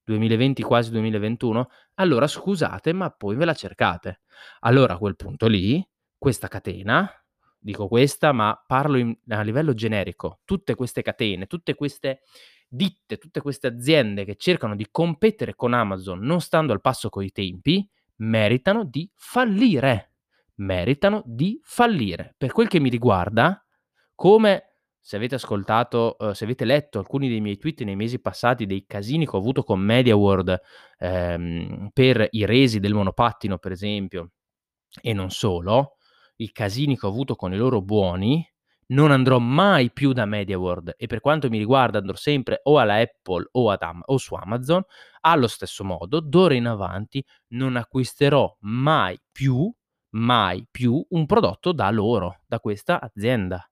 2020 0.09 0.63
quasi 0.63 0.91
2021? 0.91 1.69
allora 1.95 2.27
scusate, 2.27 2.93
ma 2.93 3.11
poi 3.11 3.37
ve 3.37 3.45
la 3.45 3.55
cercate. 3.55 4.21
Allora 4.61 4.95
a 4.95 4.99
quel 4.99 5.17
punto 5.17 5.47
lì, 5.47 5.87
questa 6.17 6.49
catena, 6.49 7.11
dico 7.59 7.89
questa, 7.89 8.33
ma 8.33 8.61
parlo 8.67 8.97
in 8.97 9.17
a 9.29 9.43
livello 9.43 9.75
generico, 9.75 10.41
tutte 10.45 10.75
queste 10.75 11.03
catene, 11.03 11.47
tutte 11.47 11.75
queste 11.75 12.23
ditte, 12.69 13.19
tutte 13.19 13.41
queste 13.41 13.67
aziende 13.67 14.25
che 14.25 14.37
cercano 14.37 14.77
di 14.77 14.89
competere 14.91 15.55
con 15.55 15.75
Amazon 15.75 16.21
non 16.21 16.41
stando 16.41 16.73
al 16.73 16.81
passo 16.81 17.09
coi 17.09 17.31
tempi, 17.31 17.87
meritano 18.17 18.85
di 18.85 19.11
fallire. 19.15 20.13
Meritano 20.57 21.23
di 21.25 21.61
fallire. 21.63 22.35
Per 22.37 22.53
quel 22.53 22.69
che 22.69 22.81
mi 22.81 22.89
riguarda, 22.89 23.65
come 24.15 24.68
se 25.09 25.17
avete 25.17 25.37
ascoltato, 25.37 26.17
uhm, 26.19 26.33
se 26.33 26.45
avete 26.45 26.67
letto 26.67 26.99
alcuni 26.99 27.29
dei 27.31 27.41
miei 27.41 27.57
tweet 27.57 27.81
nei 27.81 27.97
mesi 27.97 28.21
passati, 28.21 28.67
dei 28.67 28.85
casini 28.87 29.25
che 29.25 29.35
ho 29.35 29.39
avuto 29.39 29.63
con 29.63 29.81
MediaWorld, 29.81 30.61
ehm, 30.99 31.89
per 31.95 32.29
i 32.33 32.45
resi 32.45 32.79
del 32.79 32.93
monopattino 32.93 33.57
per 33.57 33.73
esempio, 33.73 34.33
e 35.01 35.15
non 35.15 35.31
solo, 35.31 35.97
i 36.37 36.53
casini 36.53 36.99
che 36.99 37.07
ho 37.07 37.09
avuto 37.09 37.37
con 37.37 37.55
i 37.55 37.57
loro 37.57 37.81
buoni, 37.81 38.47
non 38.89 39.11
andrò 39.11 39.39
mai 39.39 39.91
più 39.93 40.13
da 40.13 40.27
MediaWorld 40.27 40.97
e 40.99 41.07
per 41.07 41.21
quanto 41.21 41.49
mi 41.49 41.57
riguarda 41.57 41.97
andrò 41.99 42.15
sempre 42.17 42.61
o 42.65 42.79
alla 42.79 42.97
Apple 42.97 43.49
o 43.53 43.71
ad 43.71 43.81
Am 43.83 44.03
o 44.05 44.19
su 44.19 44.35
Amazon. 44.35 44.83
Allo 45.21 45.47
stesso 45.47 45.85
modo, 45.85 46.21
d'ora 46.21 46.53
in 46.55 46.67
avanti 46.67 47.25
non 47.55 47.77
acquisterò 47.77 48.55
mai 48.61 49.19
più, 49.33 49.73
mai 50.17 50.67
più 50.71 51.03
un 51.11 51.25
prodotto 51.25 51.73
da 51.73 51.91
loro, 51.91 52.41
da 52.47 52.61
questa 52.61 53.01
azienda. 53.01 53.67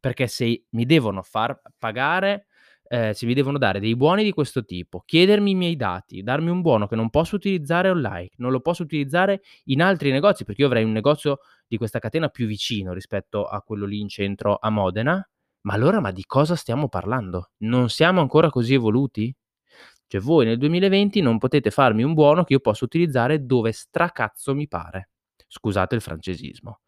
Perché 0.00 0.26
se 0.26 0.64
mi 0.70 0.84
devono 0.86 1.22
far 1.22 1.60
pagare 1.78 2.46
ehm, 2.88 3.12
se 3.12 3.26
mi 3.26 3.34
devono 3.34 3.58
dare 3.58 3.80
dei 3.80 3.96
buoni 3.96 4.22
di 4.24 4.32
questo 4.32 4.64
tipo, 4.64 5.02
chiedermi 5.04 5.50
i 5.50 5.54
miei 5.54 5.76
dati, 5.76 6.22
darmi 6.22 6.50
un 6.50 6.60
buono 6.60 6.86
che 6.86 6.96
non 6.96 7.10
posso 7.10 7.36
utilizzare 7.36 7.90
online, 7.90 8.30
non 8.36 8.50
lo 8.52 8.60
posso 8.60 8.82
utilizzare 8.82 9.42
in 9.64 9.82
altri 9.82 10.10
negozi, 10.10 10.44
perché 10.44 10.62
io 10.62 10.66
avrei 10.68 10.84
un 10.84 10.92
negozio 10.92 11.38
di 11.66 11.76
questa 11.76 11.98
catena 11.98 12.28
più 12.28 12.46
vicino 12.46 12.92
rispetto 12.92 13.44
a 13.44 13.60
quello 13.62 13.86
lì 13.86 14.00
in 14.00 14.08
centro 14.08 14.56
a 14.60 14.70
Modena, 14.70 15.26
ma 15.62 15.74
allora 15.74 16.00
ma 16.00 16.12
di 16.12 16.24
cosa 16.24 16.54
stiamo 16.54 16.88
parlando? 16.88 17.50
Non 17.58 17.88
siamo 17.88 18.20
ancora 18.20 18.50
così 18.50 18.74
evoluti? 18.74 19.34
Cioè 20.08 20.20
voi 20.20 20.46
nel 20.46 20.58
2020 20.58 21.20
non 21.20 21.38
potete 21.38 21.70
farmi 21.72 22.04
un 22.04 22.14
buono 22.14 22.44
che 22.44 22.52
io 22.52 22.60
posso 22.60 22.84
utilizzare 22.84 23.44
dove 23.44 23.72
stracazzo 23.72 24.54
mi 24.54 24.68
pare. 24.68 25.10
Scusate 25.48 25.96
il 25.96 26.00
francesismo. 26.00 26.80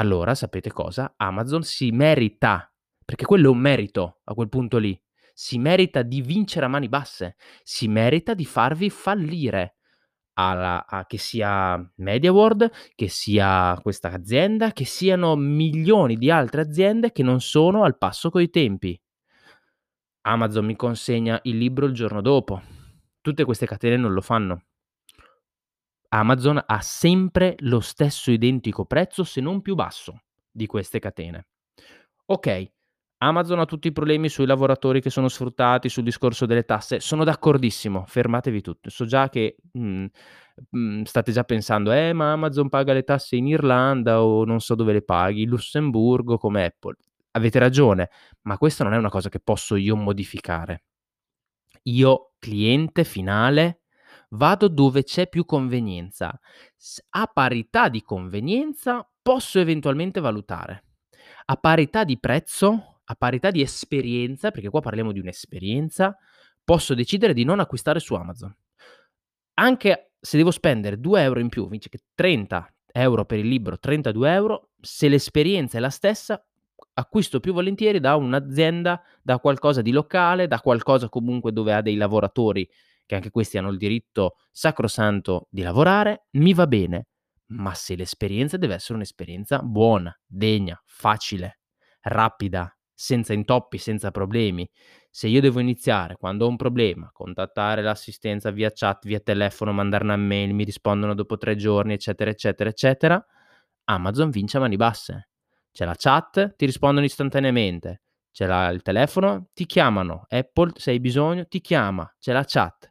Allora 0.00 0.34
sapete 0.34 0.72
cosa? 0.72 1.12
Amazon 1.18 1.62
si 1.62 1.90
merita, 1.90 2.72
perché 3.04 3.26
quello 3.26 3.48
è 3.48 3.50
un 3.50 3.58
merito 3.58 4.20
a 4.24 4.32
quel 4.32 4.48
punto 4.48 4.78
lì, 4.78 4.98
si 5.34 5.58
merita 5.58 6.00
di 6.00 6.22
vincere 6.22 6.64
a 6.64 6.68
mani 6.68 6.88
basse, 6.88 7.36
si 7.62 7.86
merita 7.86 8.32
di 8.32 8.46
farvi 8.46 8.88
fallire. 8.88 9.76
Alla 10.38 10.86
a 10.86 11.04
che 11.04 11.18
sia 11.18 11.76
MediaWorld, 11.96 12.70
che 12.94 13.08
sia 13.08 13.78
questa 13.82 14.10
azienda, 14.10 14.72
che 14.72 14.86
siano 14.86 15.36
milioni 15.36 16.16
di 16.16 16.30
altre 16.30 16.62
aziende 16.62 17.12
che 17.12 17.22
non 17.22 17.42
sono 17.42 17.84
al 17.84 17.98
passo 17.98 18.30
coi 18.30 18.48
tempi. 18.48 18.98
Amazon 20.22 20.64
mi 20.64 20.76
consegna 20.76 21.38
il 21.42 21.58
libro 21.58 21.84
il 21.84 21.92
giorno 21.92 22.22
dopo. 22.22 22.62
Tutte 23.20 23.44
queste 23.44 23.66
catene 23.66 23.98
non 23.98 24.14
lo 24.14 24.22
fanno. 24.22 24.62
Amazon 26.12 26.62
ha 26.66 26.80
sempre 26.80 27.54
lo 27.60 27.80
stesso 27.80 28.30
identico 28.32 28.84
prezzo, 28.84 29.24
se 29.24 29.40
non 29.40 29.62
più 29.62 29.74
basso, 29.74 30.22
di 30.50 30.66
queste 30.66 30.98
catene. 30.98 31.46
Okay, 32.26 32.70
Amazon 33.18 33.60
ha 33.60 33.64
tutti 33.66 33.88
i 33.88 33.92
problemi 33.92 34.28
sui 34.28 34.46
lavoratori 34.46 35.00
che 35.00 35.10
sono 35.10 35.28
sfruttati, 35.28 35.88
sul 35.88 36.04
discorso 36.04 36.46
delle 36.46 36.64
tasse, 36.64 37.00
sono 37.00 37.24
d'accordissimo, 37.24 38.04
fermatevi 38.06 38.60
tutti. 38.60 38.90
So 38.90 39.04
già 39.04 39.28
che, 39.28 39.56
mhmm, 39.72 40.06
mhmm, 40.70 41.02
state 41.04 41.32
già 41.32 41.44
pensando: 41.44 41.92
"Eh, 41.92 42.12
ma 42.12 42.32
Amazon 42.32 42.68
paga 42.68 42.92
le 42.92 43.02
tasse 43.04 43.36
in 43.36 43.46
Irlanda 43.46 44.22
o 44.22 44.44
non 44.44 44.60
so 44.60 44.74
dove 44.74 44.92
le 44.92 45.02
paghi, 45.02 45.46
Lussemburgo 45.46 46.38
come 46.38 46.64
Apple." 46.64 46.96
Avete 47.32 47.58
ragione, 47.60 48.10
ma 48.42 48.58
questa 48.58 48.82
non 48.84 48.94
è 48.94 48.96
una 48.96 49.10
cosa 49.10 49.28
che 49.28 49.38
posso 49.40 49.76
io 49.76 49.94
modificare. 49.96 50.82
Io, 51.84 52.32
cliente 52.38 53.04
finale, 53.04 53.79
vado 54.30 54.68
dove 54.68 55.04
c'è 55.04 55.28
più 55.28 55.44
convenienza. 55.44 56.38
A 57.10 57.26
parità 57.26 57.88
di 57.88 58.02
convenienza 58.02 59.08
posso 59.22 59.58
eventualmente 59.58 60.20
valutare. 60.20 60.84
A 61.46 61.56
parità 61.56 62.04
di 62.04 62.18
prezzo, 62.18 63.00
a 63.04 63.14
parità 63.14 63.50
di 63.50 63.60
esperienza, 63.60 64.50
perché 64.50 64.68
qua 64.68 64.80
parliamo 64.80 65.12
di 65.12 65.20
un'esperienza, 65.20 66.16
posso 66.64 66.94
decidere 66.94 67.34
di 67.34 67.44
non 67.44 67.60
acquistare 67.60 67.98
su 68.00 68.14
Amazon. 68.14 68.54
Anche 69.54 70.12
se 70.20 70.36
devo 70.36 70.50
spendere 70.50 71.00
2 71.00 71.26
€ 71.26 71.38
in 71.40 71.48
più, 71.48 71.64
invece 71.64 71.88
che 71.88 72.00
30 72.14 72.72
€ 72.92 73.24
per 73.24 73.38
il 73.38 73.48
libro, 73.48 73.78
32 73.78 74.28
€, 74.38 74.70
se 74.80 75.08
l'esperienza 75.08 75.78
è 75.78 75.80
la 75.80 75.90
stessa, 75.90 76.44
acquisto 76.94 77.40
più 77.40 77.52
volentieri 77.52 78.00
da 78.00 78.16
un'azienda, 78.16 79.02
da 79.22 79.38
qualcosa 79.38 79.82
di 79.82 79.90
locale, 79.90 80.46
da 80.46 80.60
qualcosa 80.60 81.08
comunque 81.08 81.52
dove 81.52 81.74
ha 81.74 81.82
dei 81.82 81.96
lavoratori 81.96 82.68
che 83.10 83.16
anche 83.16 83.30
questi 83.30 83.58
hanno 83.58 83.70
il 83.70 83.76
diritto 83.76 84.36
sacrosanto 84.52 85.48
di 85.50 85.62
lavorare, 85.62 86.26
mi 86.34 86.54
va 86.54 86.68
bene. 86.68 87.08
Ma 87.46 87.74
se 87.74 87.96
l'esperienza 87.96 88.56
deve 88.56 88.74
essere 88.74 88.94
un'esperienza 88.94 89.58
buona, 89.62 90.16
degna, 90.24 90.80
facile, 90.86 91.58
rapida, 92.02 92.72
senza 92.94 93.32
intoppi, 93.32 93.78
senza 93.78 94.12
problemi. 94.12 94.64
Se 95.10 95.26
io 95.26 95.40
devo 95.40 95.58
iniziare 95.58 96.14
quando 96.14 96.44
ho 96.44 96.48
un 96.48 96.54
problema, 96.54 97.10
contattare 97.12 97.82
l'assistenza 97.82 98.52
via 98.52 98.70
chat, 98.72 99.04
via 99.06 99.18
telefono, 99.18 99.72
mandare 99.72 100.04
una 100.04 100.14
mail, 100.14 100.54
mi 100.54 100.62
rispondono 100.62 101.12
dopo 101.12 101.36
3 101.36 101.56
giorni, 101.56 101.94
eccetera, 101.94 102.30
eccetera, 102.30 102.70
eccetera, 102.70 103.26
Amazon 103.86 104.30
vince 104.30 104.56
a 104.58 104.60
mani 104.60 104.76
basse. 104.76 105.30
C'è 105.72 105.84
la 105.84 105.96
chat, 105.96 106.54
ti 106.54 106.64
rispondono 106.64 107.04
istantaneamente. 107.06 108.02
C'è 108.30 108.46
la 108.46 108.68
il 108.68 108.82
telefono, 108.82 109.48
ti 109.52 109.66
chiamano. 109.66 110.26
Apple, 110.28 110.74
se 110.76 110.92
hai 110.92 111.00
bisogno, 111.00 111.46
ti 111.46 111.60
chiama. 111.60 112.08
C'è 112.20 112.32
la 112.32 112.44
chat. 112.46 112.89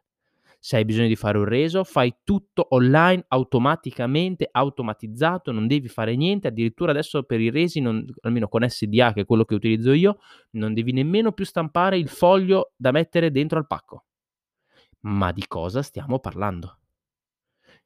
Se 0.62 0.76
hai 0.76 0.84
bisogno 0.84 1.08
di 1.08 1.16
fare 1.16 1.38
un 1.38 1.46
reso, 1.46 1.84
fai 1.84 2.14
tutto 2.22 2.66
online, 2.70 3.24
automaticamente, 3.28 4.46
automatizzato, 4.52 5.52
non 5.52 5.66
devi 5.66 5.88
fare 5.88 6.14
niente. 6.16 6.48
Addirittura 6.48 6.90
adesso 6.90 7.22
per 7.22 7.40
i 7.40 7.48
resi, 7.48 7.80
non 7.80 8.04
almeno 8.20 8.46
con 8.46 8.68
SDA, 8.68 9.14
che 9.14 9.22
è 9.22 9.24
quello 9.24 9.46
che 9.46 9.54
utilizzo 9.54 9.92
io, 9.92 10.18
non 10.52 10.74
devi 10.74 10.92
nemmeno 10.92 11.32
più 11.32 11.46
stampare 11.46 11.96
il 11.96 12.08
foglio 12.08 12.72
da 12.76 12.90
mettere 12.90 13.30
dentro 13.30 13.58
al 13.58 13.66
pacco. 13.66 14.04
Ma 15.00 15.32
di 15.32 15.46
cosa 15.46 15.80
stiamo 15.80 16.18
parlando? 16.18 16.80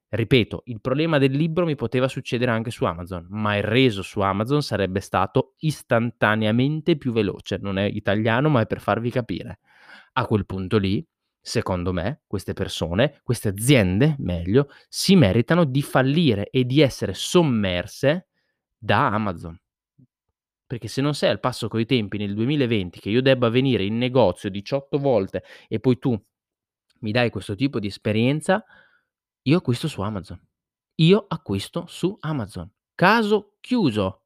Ripeto, 0.08 0.62
il 0.66 0.80
problema 0.80 1.18
del 1.18 1.32
libro 1.32 1.64
mi 1.64 1.74
poteva 1.76 2.08
succedere 2.08 2.50
anche 2.50 2.70
su 2.70 2.84
Amazon, 2.84 3.26
ma 3.30 3.56
il 3.56 3.64
reso 3.64 4.02
su 4.02 4.20
Amazon 4.20 4.62
sarebbe 4.62 5.00
stato 5.00 5.54
istantaneamente 5.58 6.96
più 6.96 7.12
veloce. 7.12 7.58
Non 7.60 7.78
è 7.78 7.84
italiano, 7.84 8.48
ma 8.48 8.60
è 8.60 8.66
per 8.66 8.80
farvi 8.80 9.10
capire. 9.10 9.60
A 10.12 10.26
quel 10.26 10.46
punto 10.46 10.78
lì, 10.78 11.04
secondo 11.46 11.92
me, 11.92 12.22
queste 12.26 12.54
persone, 12.54 13.20
queste 13.22 13.48
aziende, 13.48 14.16
meglio, 14.18 14.70
si 14.88 15.14
meritano 15.14 15.64
di 15.64 15.82
fallire 15.82 16.48
e 16.48 16.64
di 16.64 16.80
essere 16.80 17.12
sommerse 17.12 18.28
da 18.78 19.08
Amazon. 19.08 19.60
Perché 20.66 20.88
se 20.88 21.02
non 21.02 21.12
sei 21.12 21.28
al 21.28 21.40
passo 21.40 21.68
coi 21.68 21.84
tempi 21.84 22.16
nel 22.16 22.32
2020, 22.32 22.98
che 22.98 23.10
io 23.10 23.20
debba 23.20 23.50
venire 23.50 23.84
in 23.84 23.98
negozio 23.98 24.48
18 24.48 24.96
volte 24.96 25.44
e 25.68 25.80
poi 25.80 25.98
tu 25.98 26.18
mi 27.00 27.12
dai 27.12 27.28
questo 27.28 27.54
tipo 27.54 27.78
di 27.78 27.88
esperienza, 27.88 28.64
io 29.42 29.58
acquisto 29.58 29.86
su 29.86 30.00
Amazon. 30.00 30.40
Io 30.94 31.26
acquisto 31.28 31.84
su 31.86 32.16
Amazon. 32.20 32.72
Caso 32.94 33.56
chiuso. 33.60 34.22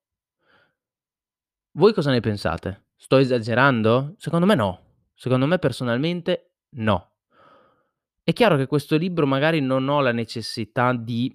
Voi 1.72 1.92
cosa 1.92 2.12
ne 2.12 2.20
pensate? 2.20 2.84
Sto 2.94 3.16
esagerando? 3.16 4.14
Secondo 4.18 4.46
me 4.46 4.54
no. 4.54 4.82
Secondo 5.14 5.46
me 5.46 5.58
personalmente 5.58 6.52
no. 6.76 7.07
È 8.28 8.34
chiaro 8.34 8.58
che 8.58 8.66
questo 8.66 8.98
libro 8.98 9.26
magari 9.26 9.62
non 9.62 9.88
ho 9.88 10.02
la 10.02 10.12
necessità 10.12 10.92
di 10.92 11.34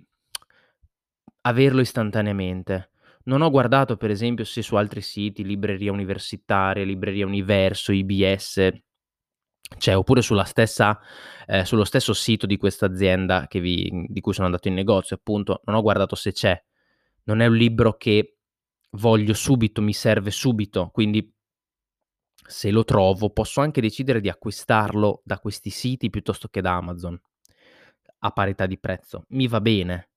averlo 1.42 1.82
istantaneamente. 1.82 2.92
Non 3.24 3.42
ho 3.42 3.50
guardato 3.50 3.98
per 3.98 4.12
esempio 4.12 4.44
se 4.46 4.62
su 4.62 4.76
altri 4.76 5.02
siti, 5.02 5.44
libreria 5.44 5.92
universitaria, 5.92 6.86
libreria 6.86 7.26
Universo, 7.26 7.94
IBS, 7.94 8.70
c'è, 9.76 9.98
oppure 9.98 10.22
sulla 10.22 10.44
stessa 10.44 11.00
ehm, 11.48 11.64
sullo 11.64 11.84
stesso 11.84 12.14
sito 12.14 12.46
di 12.46 12.58
questa 12.58 12.86
azienda 12.86 13.48
di 13.50 14.20
cui 14.22 14.34
sono 14.34 14.46
andato 14.46 14.68
in 14.68 14.76
negozio 14.76 15.16
appunto, 15.16 15.62
non 15.64 15.78
ho 15.78 15.82
guardato 15.82 16.14
se 16.14 16.32
c'è. 16.32 16.64
Non 17.24 17.40
è 17.40 17.48
un 17.48 17.56
libro 17.56 17.98
che 17.98 18.38
voglio 18.92 19.34
subito, 19.34 19.82
mi 19.82 19.94
serve 19.94 20.30
subito, 20.30 20.92
quindi 20.94 21.33
se 22.46 22.72
lo 22.72 22.84
trovo 22.84 23.30
posso 23.30 23.62
anche 23.62 23.82
decidere 23.82 24.22
di 24.22 24.30
acquistarlo 24.30 25.22
da 25.24 25.40
questi 25.40 25.70
siti 25.70 26.10
piuttosto 26.10 26.48
che 26.48 26.62
da 26.62 26.76
Amazon, 26.76 27.20
a 28.20 28.32
parità 28.32 28.66
di 28.66 28.78
prezzo. 28.78 29.26
Mi 29.30 29.48
va 29.48 29.62
bene, 29.62 30.10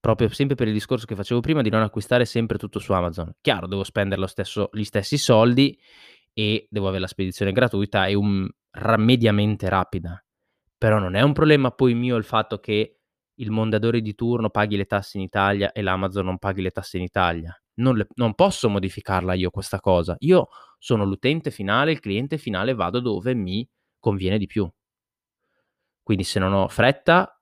proprio 0.00 0.28
sempre 0.30 0.56
per 0.56 0.66
il 0.66 0.72
discorso 0.72 1.06
che 1.06 1.14
facevo 1.14 1.40
prima 1.40 1.62
di 1.62 1.70
non 1.70 1.82
acquistare 1.82 2.24
sempre 2.24 2.58
tutto 2.58 2.78
su 2.78 2.92
Amazon. 2.92 3.32
Chiaro, 3.40 3.66
devo 3.66 3.84
spendere 3.84 4.26
stesso 4.26 4.68
gli 4.72 4.84
stessi 4.84 5.16
soldi 5.16 5.78
e 6.32 6.66
devo 6.70 6.86
avere 6.86 7.02
la 7.02 7.08
spedizione 7.08 7.52
gratuita 7.52 8.06
e 8.06 8.14
un 8.14 8.48
mediamente 8.96 9.68
rapida. 9.68 10.22
Però 10.76 10.98
non 10.98 11.14
è 11.14 11.22
un 11.22 11.32
problema 11.32 11.70
poi 11.70 11.94
mio 11.94 12.16
il 12.16 12.24
fatto 12.24 12.58
che 12.58 12.96
il 13.34 13.50
Mondadori 13.50 14.02
di 14.02 14.14
turno 14.14 14.50
paghi 14.50 14.76
le 14.76 14.86
tasse 14.86 15.18
in 15.18 15.22
Italia 15.22 15.72
e 15.72 15.82
l'Amazon 15.82 16.24
non 16.24 16.38
paghi 16.38 16.62
le 16.62 16.70
tasse 16.70 16.96
in 16.96 17.04
Italia. 17.04 17.56
Non, 17.74 17.96
le, 17.96 18.06
non 18.14 18.34
posso 18.34 18.68
modificarla 18.68 19.34
io 19.34 19.50
questa 19.50 19.80
cosa. 19.80 20.16
Io 20.20 20.48
sono 20.82 21.04
l'utente 21.04 21.52
finale, 21.52 21.92
il 21.92 22.00
cliente 22.00 22.38
finale, 22.38 22.74
vado 22.74 22.98
dove 22.98 23.34
mi 23.34 23.64
conviene 24.00 24.36
di 24.36 24.46
più. 24.46 24.68
Quindi 26.02 26.24
se 26.24 26.40
non 26.40 26.52
ho 26.52 26.66
fretta, 26.66 27.40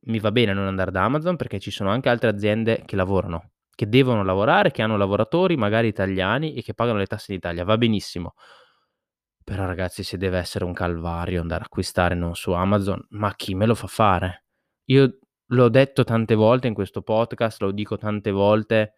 mi 0.00 0.18
va 0.18 0.30
bene 0.30 0.52
non 0.52 0.66
andare 0.66 0.90
da 0.90 1.02
Amazon 1.02 1.36
perché 1.36 1.58
ci 1.60 1.70
sono 1.70 1.88
anche 1.88 2.10
altre 2.10 2.28
aziende 2.28 2.82
che 2.84 2.94
lavorano, 2.94 3.52
che 3.74 3.88
devono 3.88 4.22
lavorare, 4.22 4.70
che 4.70 4.82
hanno 4.82 4.98
lavoratori 4.98 5.56
magari 5.56 5.88
italiani 5.88 6.52
e 6.52 6.62
che 6.62 6.74
pagano 6.74 6.98
le 6.98 7.06
tasse 7.06 7.32
in 7.32 7.38
Italia. 7.38 7.64
Va 7.64 7.78
benissimo. 7.78 8.34
Però 9.42 9.64
ragazzi, 9.64 10.02
se 10.02 10.18
deve 10.18 10.36
essere 10.36 10.66
un 10.66 10.74
calvario 10.74 11.40
andare 11.40 11.62
a 11.62 11.64
acquistare 11.64 12.14
non 12.14 12.34
su 12.34 12.52
Amazon, 12.52 13.02
ma 13.12 13.34
chi 13.34 13.54
me 13.54 13.64
lo 13.64 13.74
fa 13.74 13.86
fare? 13.86 14.44
Io 14.90 15.20
l'ho 15.46 15.68
detto 15.70 16.04
tante 16.04 16.34
volte 16.34 16.66
in 16.66 16.74
questo 16.74 17.00
podcast, 17.00 17.62
lo 17.62 17.70
dico 17.70 17.96
tante 17.96 18.30
volte 18.30 18.92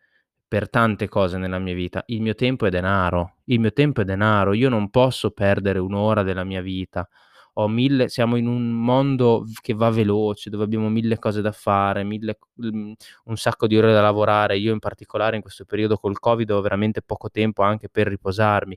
per 0.51 0.69
tante 0.69 1.09
cose 1.09 1.39
nella 1.39 1.61
mia 1.61 1.75
vita. 1.75 2.03
Il 2.07 2.23
mio 2.23 2.35
tempo 2.35 2.67
è 2.67 2.71
denaro. 2.71 3.37
Il 3.45 3.61
mio 3.61 3.73
tempo 3.73 4.01
è 4.01 4.05
denaro. 4.05 4.53
Io 4.53 4.69
non 4.69 4.91
posso 4.91 5.31
perdere 5.31 5.79
un'ora 5.79 6.25
della 6.25 6.43
mia 6.43 6.61
vita. 6.61 7.09
Ho 7.55 7.69
mille, 7.69 8.09
siamo 8.09 8.35
in 8.35 8.49
un 8.49 8.69
mondo 8.73 9.45
che 9.61 9.75
va 9.75 9.91
veloce, 9.91 10.51
dove 10.51 10.65
abbiamo 10.65 10.89
mille 10.89 11.21
cose 11.21 11.41
da 11.41 11.53
fare, 11.53 12.03
mille, 12.03 12.37
un 12.57 13.37
sacco 13.37 13.69
di 13.69 13.79
ore 13.79 13.93
da 13.93 14.01
lavorare. 14.01 14.59
Io 14.59 14.73
in 14.73 14.81
particolare 14.81 15.37
in 15.37 15.43
questo 15.43 15.65
periodo 15.65 15.99
col 15.99 16.19
Covid 16.19 16.51
ho 16.51 16.61
veramente 16.61 17.01
poco 17.01 17.31
tempo 17.31 17.63
anche 17.63 17.89
per 17.89 18.09
riposarmi. 18.09 18.77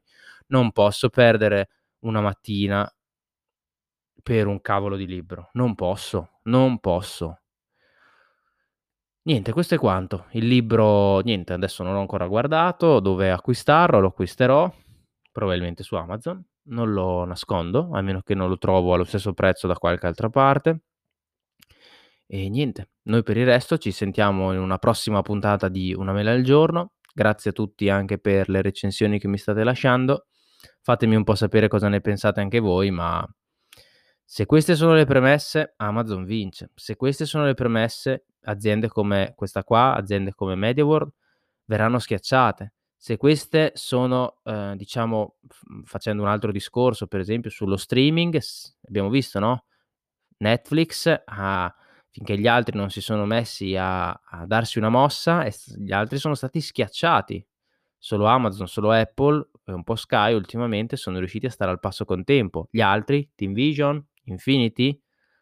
Non 0.50 0.72
posso 0.72 1.10
perdere 1.10 1.70
una 2.02 2.22
mattina 2.22 2.88
per 4.22 4.46
un 4.46 4.62
cavolo 4.62 4.96
di 4.96 5.08
libro. 5.08 5.50
Non 5.54 5.74
posso, 5.74 6.40
non 6.44 6.78
posso. 6.78 7.40
Niente, 9.26 9.54
questo 9.54 9.76
è 9.76 9.78
quanto. 9.78 10.26
Il 10.32 10.48
libro, 10.48 11.20
niente, 11.20 11.54
adesso 11.54 11.82
non 11.84 11.94
l'ho 11.94 12.02
ancora 12.02 12.28
guardato, 12.28 13.00
dove 13.00 13.32
acquistarlo, 13.32 14.02
lo 14.02 14.08
acquisterò, 14.08 14.70
probabilmente 15.32 15.82
su 15.82 15.96
Amazon, 15.96 16.44
non 16.64 16.92
lo 16.92 17.24
nascondo, 17.24 17.90
a 17.94 18.02
meno 18.02 18.22
che 18.22 18.36
non 18.36 18.50
lo 18.50 18.58
trovo 18.58 18.94
allo 18.94 19.06
stesso 19.06 19.34
prezzo 19.34 19.66
da 19.68 19.76
qualche 19.76 20.08
altra 20.08 20.30
parte. 20.30 20.82
E 22.28 22.50
niente, 22.50 22.90
noi 23.04 23.24
per 23.24 23.38
il 23.38 23.46
resto 23.46 23.78
ci 23.78 23.92
sentiamo 23.92 24.52
in 24.54 24.60
una 24.60 24.78
prossima 24.78 25.22
puntata 25.22 25.70
di 25.70 25.94
Una 25.94 26.12
mela 26.12 26.32
al 26.32 26.42
giorno. 26.44 26.94
Grazie 27.14 27.52
a 27.52 27.54
tutti 27.54 27.90
anche 27.90 28.18
per 28.18 28.50
le 28.50 28.62
recensioni 28.62 29.20
che 29.20 29.28
mi 29.28 29.38
state 29.38 29.64
lasciando. 29.64 30.26
Fatemi 30.82 31.16
un 31.16 31.24
po' 31.24 31.36
sapere 31.36 31.68
cosa 31.70 31.88
ne 31.88 32.02
pensate 32.02 32.42
anche 32.42 32.60
voi, 32.60 32.92
ma 32.92 33.26
se 34.34 34.48
queste 34.48 34.74
sono 34.74 34.96
le 34.96 35.06
premesse, 35.06 35.76
Amazon 35.78 36.26
vince. 36.26 36.72
Se 36.74 36.96
queste 36.96 37.24
sono 37.28 37.46
le 37.46 37.54
premesse, 37.54 38.26
aziende 38.46 38.88
come 38.88 39.34
questa 39.36 39.64
qua, 39.64 39.94
aziende 39.94 40.34
come 40.34 40.56
MediaWorld, 40.56 41.12
verranno 41.66 42.00
schiacciate. 42.00 42.74
Se 42.98 43.18
queste 43.18 43.74
sono, 43.76 44.40
eh, 44.44 44.74
diciamo, 44.76 45.36
facendo 45.84 46.24
un 46.24 46.30
altro 46.30 46.52
discorso, 46.52 47.06
per 47.06 47.20
esempio 47.20 47.52
sullo 47.52 47.78
streaming, 47.78 48.40
abbiamo 48.88 49.12
visto, 49.12 49.38
no? 49.38 49.66
Netflix 50.38 51.16
ha, 51.26 51.76
finché 52.10 52.36
gli 52.36 52.48
altri 52.48 52.76
non 52.76 52.90
si 52.90 53.02
sono 53.02 53.28
messi 53.28 53.76
a, 53.76 54.10
a 54.10 54.48
darsi 54.48 54.80
una 54.80 54.90
mossa, 54.90 55.48
gli 55.78 55.92
altri 55.92 56.18
sono 56.18 56.34
stati 56.34 56.60
schiacciati. 56.60 57.46
Solo 58.00 58.26
Amazon, 58.26 58.68
solo 58.68 58.90
Apple 58.90 59.48
e 59.64 59.74
un 59.74 59.84
po' 59.84 59.96
Sky 59.96 60.34
ultimamente 60.34 60.98
sono 60.98 61.20
riusciti 61.20 61.46
a 61.46 61.52
stare 61.52 61.70
al 61.70 61.80
passo 61.80 62.04
con 62.04 62.24
tempo. 62.24 62.68
Gli 62.72 62.82
altri, 62.82 63.30
Team 63.36 63.54
Vision, 63.54 64.04
Infinity, 64.26 65.00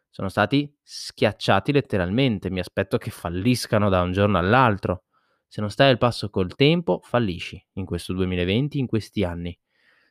sono 0.09 0.27
stati 0.27 0.71
schiacciati 0.81 1.71
letteralmente. 1.71 2.49
Mi 2.49 2.59
aspetto 2.59 2.97
che 2.97 3.11
falliscano 3.11 3.89
da 3.89 4.01
un 4.01 4.11
giorno 4.11 4.37
all'altro. 4.37 5.05
Se 5.47 5.61
non 5.61 5.69
stai 5.69 5.89
al 5.89 5.97
passo 5.97 6.29
col 6.29 6.55
tempo, 6.55 6.99
fallisci 7.01 7.65
in 7.73 7.85
questo 7.85 8.13
2020, 8.13 8.79
in 8.79 8.87
questi 8.87 9.23
anni, 9.23 9.57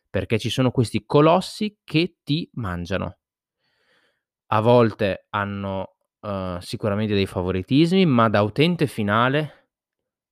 perché 0.08 0.38
ci 0.38 0.50
sono 0.50 0.70
questi 0.70 1.04
colossi 1.04 1.78
che 1.84 2.16
ti 2.22 2.48
mangiano. 2.54 3.18
A 4.52 4.60
volte 4.60 5.26
hanno 5.30 5.96
uh, 6.20 6.58
sicuramente 6.60 7.14
dei 7.14 7.26
favoritismi, 7.26 8.04
ma 8.06 8.28
da 8.28 8.42
utente 8.42 8.86
finale 8.86 9.68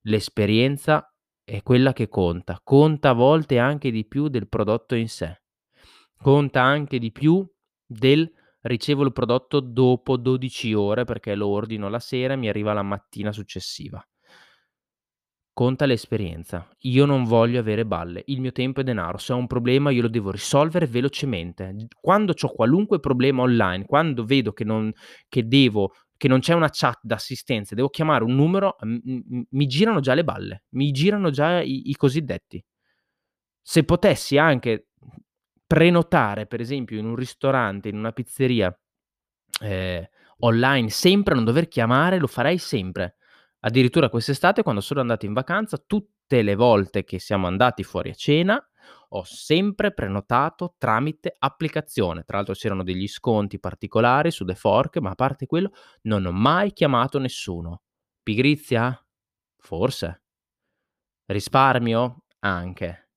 l'esperienza 0.01 1.11
è 1.43 1.63
quella 1.63 1.93
che 1.93 2.07
conta. 2.07 2.59
Conta 2.63 3.09
a 3.09 3.13
volte 3.13 3.57
anche 3.57 3.91
di 3.91 4.05
più 4.05 4.27
del 4.27 4.47
prodotto 4.47 4.95
in 4.95 5.09
sé. 5.09 5.41
Conta 6.17 6.61
anche 6.61 6.99
di 6.99 7.11
più 7.11 7.47
del 7.89 8.31
ricevo 8.61 9.03
il 9.03 9.11
prodotto 9.11 9.59
dopo 9.59 10.15
12 10.15 10.73
ore 10.73 11.05
perché 11.05 11.33
lo 11.33 11.47
ordino 11.47 11.89
la 11.89 11.99
sera 11.99 12.33
e 12.33 12.37
mi 12.37 12.47
arriva 12.47 12.73
la 12.73 12.83
mattina 12.83 13.31
successiva. 13.31 14.05
Conta 15.51 15.85
l'esperienza. 15.85 16.69
Io 16.83 17.05
non 17.05 17.25
voglio 17.25 17.59
avere 17.59 17.85
balle. 17.85 18.23
Il 18.27 18.39
mio 18.39 18.53
tempo 18.53 18.79
è 18.79 18.83
denaro. 18.83 19.17
Se 19.17 19.33
ho 19.33 19.37
un 19.37 19.47
problema 19.47 19.89
io 19.89 20.03
lo 20.03 20.07
devo 20.07 20.31
risolvere 20.31 20.85
velocemente. 20.85 21.75
Quando 21.99 22.33
ho 22.39 22.47
qualunque 22.53 22.99
problema 22.99 23.41
online, 23.41 23.85
quando 23.85 24.23
vedo 24.23 24.53
che 24.53 24.63
non, 24.63 24.89
che 25.27 25.47
devo, 25.47 25.91
che 26.15 26.29
non 26.29 26.39
c'è 26.39 26.53
una 26.53 26.69
chat 26.71 26.99
d'assistenza, 27.01 27.75
devo 27.75 27.89
chiamare 27.89 28.23
un 28.23 28.35
numero, 28.35 28.77
m- 28.83 29.41
mi 29.49 29.67
girano 29.67 29.99
già 29.99 30.13
le 30.13 30.23
balle. 30.23 30.63
Mi 30.69 30.91
girano 30.91 31.29
già 31.29 31.59
i, 31.59 31.89
i 31.89 31.95
cosiddetti. 31.95 32.63
Se 33.61 33.83
potessi 33.83 34.37
anche 34.37 34.88
prenotare, 35.69 36.47
per 36.47 36.61
esempio, 36.61 36.97
in 36.97 37.05
un 37.05 37.15
ristorante, 37.15 37.89
in 37.89 37.97
una 37.97 38.11
pizzeria 38.11 38.75
eh, 39.61 40.09
online, 40.39 40.89
sempre 40.89 41.35
non 41.35 41.43
dover 41.43 41.67
chiamare, 41.67 42.17
lo 42.17 42.25
farei 42.25 42.57
sempre. 42.57 43.17
Addirittura 43.59 44.09
quest'estate, 44.09 44.63
quando 44.63 44.81
sono 44.81 45.01
andato 45.01 45.27
in 45.27 45.33
vacanza, 45.33 45.77
tutte 45.77 46.41
le 46.41 46.55
volte 46.55 47.03
che 47.03 47.19
siamo 47.19 47.45
andati 47.45 47.83
fuori 47.83 48.09
a 48.09 48.15
cena, 48.15 48.59
ho 49.09 49.23
sempre 49.23 49.93
prenotato 49.93 50.73
tramite 50.79 51.35
applicazione. 51.37 52.23
Tra 52.23 52.37
l'altro 52.37 52.55
c'erano 52.55 52.81
degli 52.83 53.07
sconti 53.07 53.59
particolari 53.59 54.31
su 54.31 54.45
The 54.45 54.55
Fork, 54.55 54.97
ma 54.97 55.11
a 55.11 55.15
parte 55.15 55.45
quello 55.45 55.71
non 56.03 56.25
ho 56.25 56.31
mai 56.31 56.73
chiamato 56.73 57.19
nessuno. 57.19 57.83
Pigrizia? 58.23 58.99
Forse. 59.57 60.23
Risparmio? 61.25 62.23
Anche. 62.39 63.08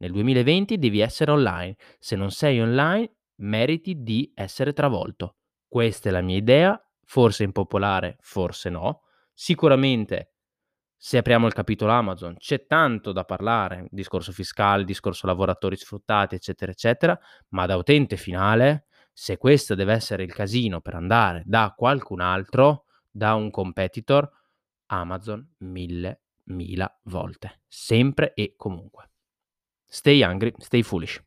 Nel 0.00 0.12
2020 0.12 0.78
devi 0.78 1.00
essere 1.00 1.30
online. 1.30 1.76
Se 1.98 2.16
non 2.16 2.30
sei 2.30 2.60
online, 2.60 3.16
meriti 3.36 4.02
di 4.02 4.32
essere 4.34 4.72
travolto. 4.72 5.36
Questa 5.68 6.08
è 6.08 6.12
la 6.12 6.22
mia 6.22 6.36
idea, 6.36 6.82
forse 7.04 7.44
impopolare, 7.44 8.16
forse 8.20 8.70
no. 8.70 9.02
Sicuramente, 9.34 10.32
se 10.96 11.18
apriamo 11.18 11.46
il 11.46 11.52
capitolo 11.52 11.92
Amazon, 11.92 12.34
c'è 12.38 12.66
tanto 12.66 13.12
da 13.12 13.24
parlare, 13.24 13.86
discorso 13.90 14.32
fiscale, 14.32 14.84
discorso 14.84 15.26
lavoratori 15.26 15.76
sfruttati, 15.76 16.34
eccetera, 16.34 16.72
eccetera, 16.72 17.18
ma 17.48 17.66
da 17.66 17.76
utente 17.76 18.16
finale, 18.16 18.86
se 19.12 19.36
questo 19.36 19.74
deve 19.74 19.92
essere 19.92 20.22
il 20.22 20.32
casino 20.32 20.80
per 20.80 20.94
andare 20.94 21.42
da 21.44 21.74
qualcun 21.76 22.20
altro, 22.20 22.84
da 23.10 23.34
un 23.34 23.50
competitor, 23.50 24.30
Amazon 24.86 25.46
mille, 25.58 26.22
mila 26.44 26.90
volte, 27.04 27.60
sempre 27.68 28.32
e 28.34 28.54
comunque. 28.56 29.09
Stay 29.90 30.22
hungry, 30.22 30.54
stay 30.60 30.82
foolish. 30.82 31.20